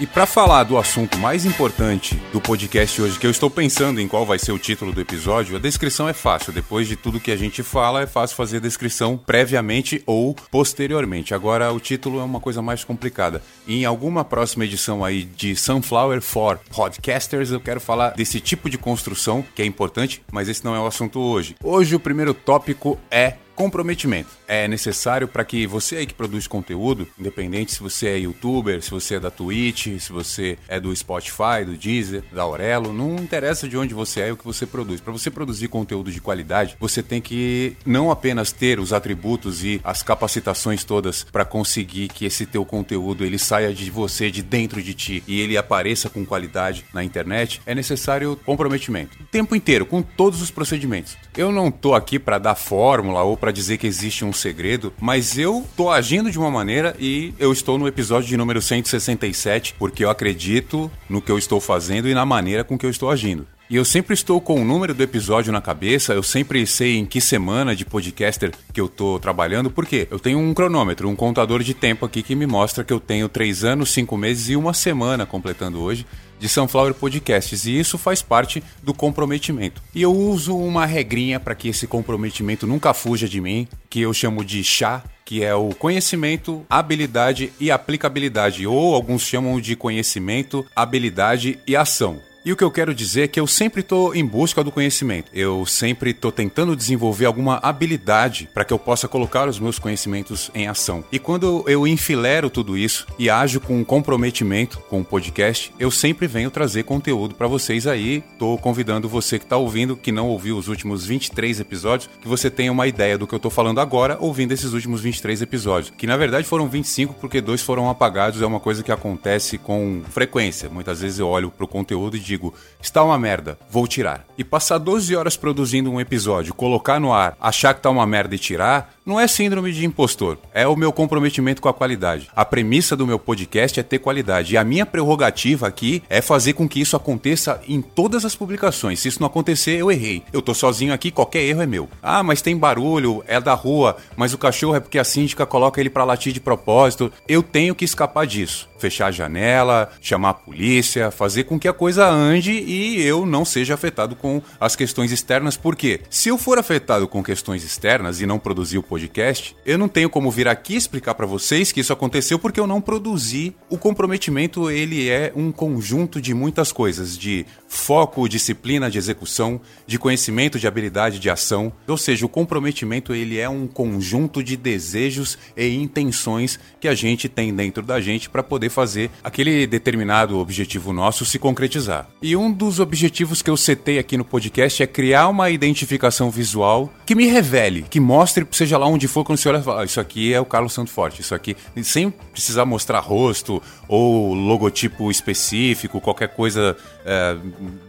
E 0.00 0.06
para 0.06 0.26
falar 0.26 0.64
do 0.64 0.78
assunto 0.78 1.18
mais 1.18 1.44
importante 1.44 2.16
do 2.32 2.40
podcast 2.40 3.00
hoje, 3.00 3.18
que 3.18 3.26
eu 3.26 3.30
estou 3.30 3.48
pensando 3.48 4.00
em 4.00 4.08
qual 4.08 4.26
vai 4.26 4.38
ser 4.38 4.50
o 4.50 4.58
título 4.58 4.92
do 4.92 5.00
episódio, 5.00 5.54
a 5.54 5.60
descrição 5.60 6.08
é 6.08 6.12
fácil. 6.12 6.52
Depois 6.52 6.88
de 6.88 6.96
tudo 6.96 7.20
que 7.20 7.30
a 7.30 7.36
gente 7.36 7.62
fala, 7.62 8.02
é 8.02 8.06
fácil 8.06 8.36
fazer 8.36 8.56
a 8.56 8.60
descrição 8.60 9.16
previamente 9.16 10.02
ou 10.06 10.34
posteriormente. 10.50 11.34
Agora, 11.34 11.72
o 11.72 11.78
título 11.78 12.20
é 12.20 12.24
uma 12.24 12.40
coisa 12.40 12.60
mais 12.60 12.82
complicada. 12.82 13.42
Em 13.68 13.84
alguma 13.84 14.24
próxima 14.24 14.64
edição 14.64 15.04
aí 15.04 15.24
de 15.24 15.54
Sunflower 15.54 16.20
for 16.20 16.58
Podcasters, 16.74 17.50
eu 17.50 17.60
quero 17.60 17.80
falar 17.80 18.10
desse 18.10 18.40
tipo 18.40 18.68
de 18.68 18.78
construção 18.78 19.44
que 19.54 19.62
é 19.62 19.66
importante, 19.66 20.22
mas 20.32 20.48
esse 20.48 20.64
não 20.64 20.74
é 20.74 20.80
o 20.80 20.86
assunto 20.86 21.20
hoje. 21.20 21.54
Hoje, 21.62 21.94
o 21.94 22.00
primeiro 22.00 22.34
tópico 22.34 22.98
é 23.10 23.34
comprometimento. 23.54 24.30
É 24.46 24.66
necessário 24.68 25.28
para 25.28 25.44
que 25.44 25.66
você 25.66 25.96
aí 25.96 26.06
que 26.06 26.14
produz 26.14 26.46
conteúdo, 26.46 27.06
independente 27.18 27.72
se 27.72 27.80
você 27.80 28.08
é 28.08 28.18
youtuber, 28.18 28.82
se 28.82 28.90
você 28.90 29.16
é 29.16 29.20
da 29.20 29.30
Twitch, 29.30 29.98
se 29.98 30.12
você 30.12 30.58
é 30.68 30.78
do 30.78 30.94
Spotify, 30.94 31.64
do 31.64 31.76
Deezer, 31.76 32.22
da 32.32 32.42
Aurelo, 32.42 32.92
não 32.92 33.16
interessa 33.16 33.68
de 33.68 33.76
onde 33.76 33.94
você 33.94 34.20
é 34.20 34.28
e 34.28 34.32
o 34.32 34.36
que 34.36 34.44
você 34.44 34.66
produz. 34.66 35.00
Para 35.00 35.12
você 35.12 35.30
produzir 35.30 35.68
conteúdo 35.68 36.10
de 36.10 36.20
qualidade, 36.20 36.76
você 36.78 37.02
tem 37.02 37.20
que 37.20 37.76
não 37.84 38.10
apenas 38.10 38.52
ter 38.52 38.78
os 38.78 38.92
atributos 38.92 39.64
e 39.64 39.80
as 39.84 40.02
capacitações 40.02 40.84
todas 40.84 41.24
para 41.24 41.44
conseguir 41.44 42.08
que 42.08 42.24
esse 42.24 42.46
teu 42.46 42.64
conteúdo 42.64 43.24
ele 43.24 43.38
saia 43.38 43.72
de 43.72 43.90
você, 43.90 44.30
de 44.30 44.42
dentro 44.42 44.82
de 44.82 44.94
ti 44.94 45.22
e 45.26 45.40
ele 45.40 45.56
apareça 45.56 46.08
com 46.08 46.24
qualidade 46.24 46.84
na 46.92 47.04
internet, 47.04 47.60
é 47.66 47.74
necessário 47.74 48.38
comprometimento. 48.44 49.16
O 49.20 49.24
tempo 49.24 49.54
inteiro, 49.54 49.86
com 49.86 50.02
todos 50.02 50.42
os 50.42 50.50
procedimentos. 50.50 51.16
Eu 51.36 51.50
não 51.50 51.70
tô 51.70 51.94
aqui 51.94 52.18
para 52.18 52.38
dar 52.38 52.54
fórmula 52.54 53.22
ou 53.22 53.36
para 53.42 53.50
dizer 53.50 53.76
que 53.76 53.88
existe 53.88 54.24
um 54.24 54.32
segredo, 54.32 54.92
mas 55.00 55.36
eu 55.36 55.66
tô 55.76 55.90
agindo 55.90 56.30
de 56.30 56.38
uma 56.38 56.48
maneira 56.48 56.94
e 56.96 57.34
eu 57.40 57.52
estou 57.52 57.76
no 57.76 57.88
episódio 57.88 58.28
de 58.28 58.36
número 58.36 58.62
167 58.62 59.74
porque 59.76 60.04
eu 60.04 60.10
acredito 60.10 60.88
no 61.10 61.20
que 61.20 61.32
eu 61.32 61.36
estou 61.36 61.60
fazendo 61.60 62.08
e 62.08 62.14
na 62.14 62.24
maneira 62.24 62.62
com 62.62 62.78
que 62.78 62.86
eu 62.86 62.90
estou 62.90 63.10
agindo. 63.10 63.44
E 63.72 63.76
eu 63.76 63.86
sempre 63.86 64.12
estou 64.12 64.38
com 64.38 64.60
o 64.60 64.66
número 64.66 64.92
do 64.92 65.02
episódio 65.02 65.50
na 65.50 65.58
cabeça, 65.58 66.12
eu 66.12 66.22
sempre 66.22 66.66
sei 66.66 66.98
em 66.98 67.06
que 67.06 67.22
semana 67.22 67.74
de 67.74 67.86
podcaster 67.86 68.52
que 68.70 68.78
eu 68.78 68.86
tô 68.86 69.18
trabalhando, 69.18 69.70
porque 69.70 70.06
eu 70.10 70.18
tenho 70.18 70.38
um 70.38 70.52
cronômetro, 70.52 71.08
um 71.08 71.16
contador 71.16 71.62
de 71.62 71.72
tempo 71.72 72.04
aqui 72.04 72.22
que 72.22 72.34
me 72.34 72.46
mostra 72.46 72.84
que 72.84 72.92
eu 72.92 73.00
tenho 73.00 73.30
três 73.30 73.64
anos, 73.64 73.88
cinco 73.88 74.14
meses 74.14 74.50
e 74.50 74.56
uma 74.56 74.74
semana 74.74 75.24
completando 75.24 75.80
hoje 75.80 76.04
de 76.38 76.50
Sunflower 76.50 76.92
Podcasts 76.92 77.64
e 77.64 77.78
isso 77.78 77.96
faz 77.96 78.20
parte 78.20 78.62
do 78.82 78.92
comprometimento. 78.92 79.80
E 79.94 80.02
eu 80.02 80.12
uso 80.12 80.54
uma 80.54 80.84
regrinha 80.84 81.40
para 81.40 81.54
que 81.54 81.68
esse 81.68 81.86
comprometimento 81.86 82.66
nunca 82.66 82.92
fuja 82.92 83.26
de 83.26 83.40
mim, 83.40 83.66
que 83.88 84.02
eu 84.02 84.12
chamo 84.12 84.44
de 84.44 84.62
chá, 84.62 85.02
que 85.24 85.42
é 85.42 85.54
o 85.54 85.70
conhecimento, 85.70 86.62
habilidade 86.68 87.50
e 87.58 87.70
aplicabilidade, 87.70 88.66
ou 88.66 88.94
alguns 88.94 89.22
chamam 89.22 89.58
de 89.58 89.74
conhecimento, 89.76 90.62
habilidade 90.76 91.58
e 91.66 91.74
ação. 91.74 92.20
E 92.44 92.50
o 92.50 92.56
que 92.56 92.64
eu 92.64 92.72
quero 92.72 92.92
dizer 92.92 93.22
é 93.22 93.28
que 93.28 93.38
eu 93.38 93.46
sempre 93.46 93.82
estou 93.82 94.12
em 94.16 94.26
busca 94.26 94.64
do 94.64 94.72
conhecimento. 94.72 95.30
Eu 95.32 95.64
sempre 95.64 96.10
estou 96.10 96.32
tentando 96.32 96.74
desenvolver 96.74 97.24
alguma 97.24 97.60
habilidade 97.62 98.48
para 98.52 98.64
que 98.64 98.72
eu 98.72 98.80
possa 98.80 99.06
colocar 99.06 99.48
os 99.48 99.60
meus 99.60 99.78
conhecimentos 99.78 100.50
em 100.52 100.66
ação. 100.66 101.04
E 101.12 101.20
quando 101.20 101.64
eu 101.68 101.86
enfilero 101.86 102.50
tudo 102.50 102.76
isso 102.76 103.06
e 103.16 103.30
ajo 103.30 103.60
com 103.60 103.84
comprometimento 103.84 104.80
com 104.90 105.02
o 105.02 105.04
podcast, 105.04 105.72
eu 105.78 105.88
sempre 105.88 106.26
venho 106.26 106.50
trazer 106.50 106.82
conteúdo 106.82 107.36
para 107.36 107.46
vocês 107.46 107.86
aí. 107.86 108.24
Estou 108.32 108.58
convidando 108.58 109.08
você 109.08 109.38
que 109.38 109.44
está 109.44 109.56
ouvindo, 109.56 109.96
que 109.96 110.10
não 110.10 110.26
ouviu 110.26 110.56
os 110.56 110.66
últimos 110.66 111.06
23 111.06 111.60
episódios, 111.60 112.10
que 112.20 112.26
você 112.26 112.50
tenha 112.50 112.72
uma 112.72 112.88
ideia 112.88 113.16
do 113.16 113.24
que 113.24 113.34
eu 113.34 113.36
estou 113.36 113.52
falando 113.52 113.80
agora 113.80 114.16
ouvindo 114.18 114.50
esses 114.50 114.72
últimos 114.72 115.00
23 115.00 115.42
episódios. 115.42 115.92
Que 115.96 116.08
na 116.08 116.16
verdade 116.16 116.48
foram 116.48 116.68
25 116.68 117.14
porque 117.20 117.40
dois 117.40 117.62
foram 117.62 117.88
apagados. 117.88 118.42
É 118.42 118.46
uma 118.46 118.58
coisa 118.58 118.82
que 118.82 118.90
acontece 118.90 119.58
com 119.58 120.02
frequência. 120.10 120.68
Muitas 120.68 121.02
vezes 121.02 121.20
eu 121.20 121.28
olho 121.28 121.48
para 121.48 121.64
o 121.64 121.68
conteúdo 121.68 122.16
e 122.16 122.31
está 122.80 123.02
uma 123.02 123.18
merda, 123.18 123.58
vou 123.70 123.86
tirar. 123.86 124.24
E 124.36 124.44
passar 124.44 124.78
12 124.78 125.14
horas 125.16 125.36
produzindo 125.36 125.90
um 125.90 126.00
episódio, 126.00 126.54
colocar 126.54 127.00
no 127.00 127.12
ar, 127.12 127.36
achar 127.40 127.74
que 127.74 127.80
tá 127.80 127.90
uma 127.90 128.06
merda 128.06 128.34
e 128.34 128.38
tirar, 128.38 128.94
não 129.04 129.18
é 129.18 129.26
síndrome 129.26 129.72
de 129.72 129.84
impostor, 129.84 130.38
é 130.54 130.66
o 130.66 130.76
meu 130.76 130.92
comprometimento 130.92 131.60
com 131.60 131.68
a 131.68 131.74
qualidade. 131.74 132.30
A 132.34 132.44
premissa 132.44 132.96
do 132.96 133.06
meu 133.06 133.18
podcast 133.18 133.78
é 133.80 133.82
ter 133.82 133.98
qualidade 133.98 134.54
e 134.54 134.56
a 134.56 134.64
minha 134.64 134.86
prerrogativa 134.86 135.66
aqui 135.66 136.02
é 136.08 136.20
fazer 136.20 136.52
com 136.52 136.68
que 136.68 136.80
isso 136.80 136.96
aconteça 136.96 137.60
em 137.66 137.82
todas 137.82 138.24
as 138.24 138.36
publicações. 138.36 139.00
Se 139.00 139.08
isso 139.08 139.20
não 139.20 139.26
acontecer, 139.26 139.80
eu 139.80 139.90
errei. 139.90 140.22
Eu 140.32 140.40
tô 140.40 140.54
sozinho 140.54 140.92
aqui, 140.92 141.10
qualquer 141.10 141.42
erro 141.42 141.62
é 141.62 141.66
meu. 141.66 141.88
Ah, 142.02 142.22
mas 142.22 142.40
tem 142.40 142.56
barulho, 142.56 143.24
é 143.26 143.40
da 143.40 143.54
rua, 143.54 143.96
mas 144.16 144.32
o 144.32 144.38
cachorro 144.38 144.76
é 144.76 144.80
porque 144.80 144.98
a 144.98 145.04
síndica 145.04 145.44
coloca 145.44 145.80
ele 145.80 145.90
para 145.90 146.04
latir 146.04 146.32
de 146.32 146.40
propósito. 146.40 147.12
Eu 147.26 147.42
tenho 147.42 147.74
que 147.74 147.84
escapar 147.84 148.26
disso. 148.26 148.68
Fechar 148.78 149.06
a 149.06 149.12
janela, 149.12 149.90
chamar 150.00 150.30
a 150.30 150.34
polícia, 150.34 151.10
fazer 151.10 151.44
com 151.44 151.58
que 151.58 151.68
a 151.68 151.72
coisa 151.72 152.08
ande 152.08 152.52
e 152.52 153.00
eu 153.00 153.24
não 153.24 153.44
seja 153.44 153.74
afetado 153.74 154.16
com 154.16 154.42
as 154.60 154.74
questões 154.74 155.12
externas, 155.12 155.56
porque 155.56 156.00
se 156.10 156.28
eu 156.28 156.38
for 156.38 156.58
afetado 156.58 157.06
com 157.06 157.22
questões 157.22 157.64
externas 157.64 158.20
e 158.20 158.26
não 158.26 158.40
produzir 158.40 158.78
o 158.78 158.82
podcast, 158.92 159.56
eu 159.64 159.78
não 159.78 159.88
tenho 159.88 160.10
como 160.10 160.30
vir 160.30 160.46
aqui 160.46 160.76
explicar 160.76 161.14
para 161.14 161.24
vocês 161.24 161.72
que 161.72 161.80
isso 161.80 161.94
aconteceu 161.94 162.38
porque 162.38 162.60
eu 162.60 162.66
não 162.66 162.78
produzi. 162.78 163.54
O 163.70 163.78
comprometimento 163.78 164.70
ele 164.70 165.08
é 165.08 165.32
um 165.34 165.50
conjunto 165.50 166.20
de 166.20 166.34
muitas 166.34 166.70
coisas, 166.70 167.16
de 167.16 167.46
foco, 167.66 168.28
disciplina 168.28 168.90
de 168.90 168.98
execução, 168.98 169.58
de 169.86 169.98
conhecimento, 169.98 170.58
de 170.58 170.66
habilidade, 170.66 171.18
de 171.18 171.30
ação. 171.30 171.72
Ou 171.88 171.96
seja, 171.96 172.26
o 172.26 172.28
comprometimento 172.28 173.14
ele 173.14 173.38
é 173.38 173.48
um 173.48 173.66
conjunto 173.66 174.44
de 174.44 174.58
desejos 174.58 175.38
e 175.56 175.74
intenções 175.74 176.60
que 176.78 176.86
a 176.86 176.94
gente 176.94 177.30
tem 177.30 177.54
dentro 177.54 177.82
da 177.82 177.98
gente 177.98 178.28
para 178.28 178.42
poder 178.42 178.68
fazer 178.68 179.10
aquele 179.24 179.66
determinado 179.66 180.38
objetivo 180.38 180.92
nosso 180.92 181.24
se 181.24 181.38
concretizar. 181.38 182.10
E 182.20 182.36
um 182.36 182.52
dos 182.52 182.78
objetivos 182.78 183.40
que 183.40 183.48
eu 183.48 183.56
setei 183.56 183.98
aqui 183.98 184.18
no 184.18 184.24
podcast 184.24 184.82
é 184.82 184.86
criar 184.86 185.28
uma 185.28 185.48
identificação 185.48 186.30
visual 186.30 186.92
que 187.06 187.14
me 187.14 187.24
revele, 187.26 187.86
que 187.88 187.98
mostre, 187.98 188.46
seja 188.52 188.81
lá 188.82 188.88
onde 188.88 189.08
for, 189.08 189.24
quando 189.24 189.38
você 189.38 189.48
olha 189.48 189.62
fala, 189.62 189.82
ah, 189.82 189.84
isso 189.84 190.00
aqui 190.00 190.34
é 190.34 190.40
o 190.40 190.44
Carlos 190.44 190.72
Santo 190.72 190.90
Forte, 190.90 191.20
isso 191.20 191.34
aqui, 191.34 191.56
sem 191.82 192.10
precisar 192.10 192.64
mostrar 192.64 193.00
rosto 193.00 193.62
ou 193.88 194.34
logotipo 194.34 195.10
específico, 195.10 196.00
qualquer 196.00 196.28
coisa 196.28 196.76
é, 197.04 197.36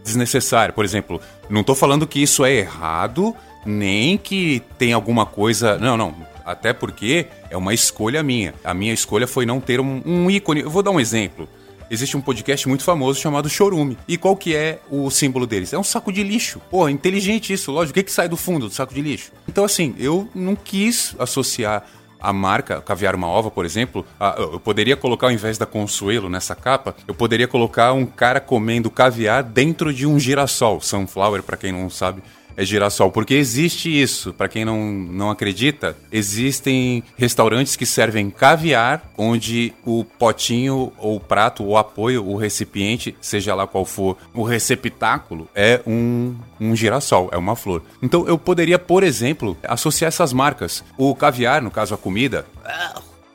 desnecessária. 0.02 0.72
Por 0.72 0.84
exemplo, 0.84 1.20
não 1.50 1.60
estou 1.60 1.74
falando 1.74 2.06
que 2.06 2.22
isso 2.22 2.44
é 2.44 2.52
errado, 2.52 3.34
nem 3.66 4.16
que 4.16 4.62
tem 4.78 4.92
alguma 4.92 5.26
coisa. 5.26 5.76
Não, 5.78 5.96
não. 5.96 6.14
Até 6.44 6.72
porque 6.72 7.26
é 7.50 7.56
uma 7.56 7.72
escolha 7.72 8.22
minha. 8.22 8.54
A 8.62 8.74
minha 8.74 8.92
escolha 8.92 9.26
foi 9.26 9.46
não 9.46 9.60
ter 9.60 9.80
um, 9.80 10.02
um 10.04 10.30
ícone. 10.30 10.60
Eu 10.60 10.70
vou 10.70 10.82
dar 10.82 10.90
um 10.90 11.00
exemplo 11.00 11.48
existe 11.90 12.16
um 12.16 12.20
podcast 12.20 12.68
muito 12.68 12.84
famoso 12.84 13.20
chamado 13.20 13.48
Chorume. 13.48 13.98
E 14.06 14.16
qual 14.16 14.36
que 14.36 14.54
é 14.54 14.80
o 14.90 15.10
símbolo 15.10 15.46
deles? 15.46 15.72
É 15.72 15.78
um 15.78 15.84
saco 15.84 16.12
de 16.12 16.22
lixo. 16.22 16.60
Pô, 16.70 16.88
inteligente 16.88 17.52
isso, 17.52 17.70
lógico. 17.70 17.92
O 17.92 17.94
que, 17.94 18.04
que 18.04 18.12
sai 18.12 18.28
do 18.28 18.36
fundo 18.36 18.68
do 18.68 18.74
saco 18.74 18.94
de 18.94 19.00
lixo? 19.00 19.32
Então, 19.48 19.64
assim, 19.64 19.94
eu 19.98 20.28
não 20.34 20.54
quis 20.56 21.14
associar 21.18 21.84
a 22.24 22.32
marca 22.32 22.80
Caviar 22.80 23.14
Uma 23.14 23.28
Ova, 23.28 23.50
por 23.50 23.66
exemplo, 23.66 24.04
a, 24.18 24.34
eu 24.38 24.58
poderia 24.58 24.96
colocar 24.96 25.26
ao 25.26 25.32
invés 25.32 25.58
da 25.58 25.66
Consuelo 25.66 26.30
nessa 26.30 26.54
capa, 26.54 26.96
eu 27.06 27.14
poderia 27.14 27.46
colocar 27.46 27.92
um 27.92 28.06
cara 28.06 28.40
comendo 28.40 28.90
caviar 28.90 29.42
dentro 29.42 29.92
de 29.92 30.06
um 30.06 30.18
girassol. 30.18 30.80
Sunflower, 30.80 31.42
para 31.42 31.58
quem 31.58 31.70
não 31.70 31.90
sabe, 31.90 32.22
é 32.56 32.64
girassol, 32.64 33.10
porque 33.10 33.34
existe 33.34 33.88
isso. 33.88 34.32
Para 34.32 34.48
quem 34.48 34.64
não, 34.64 34.92
não 34.92 35.30
acredita, 35.30 35.96
existem 36.10 37.02
restaurantes 37.16 37.76
que 37.76 37.86
servem 37.86 38.30
caviar, 38.30 39.02
onde 39.16 39.72
o 39.84 40.04
potinho 40.04 40.92
ou 40.98 41.18
prato, 41.20 41.64
o 41.64 41.76
apoio, 41.76 42.26
o 42.26 42.36
recipiente, 42.36 43.16
seja 43.20 43.54
lá 43.54 43.66
qual 43.66 43.84
for, 43.84 44.16
o 44.32 44.42
receptáculo 44.42 45.48
é 45.54 45.80
um, 45.86 46.34
um 46.60 46.74
girassol, 46.74 47.28
é 47.32 47.36
uma 47.36 47.56
flor. 47.56 47.82
Então 48.02 48.26
eu 48.26 48.38
poderia, 48.38 48.78
por 48.78 49.02
exemplo, 49.02 49.56
associar 49.62 50.08
essas 50.08 50.32
marcas. 50.32 50.84
O 50.96 51.14
caviar, 51.14 51.62
no 51.62 51.70
caso 51.70 51.94
a 51.94 51.98
comida, 51.98 52.46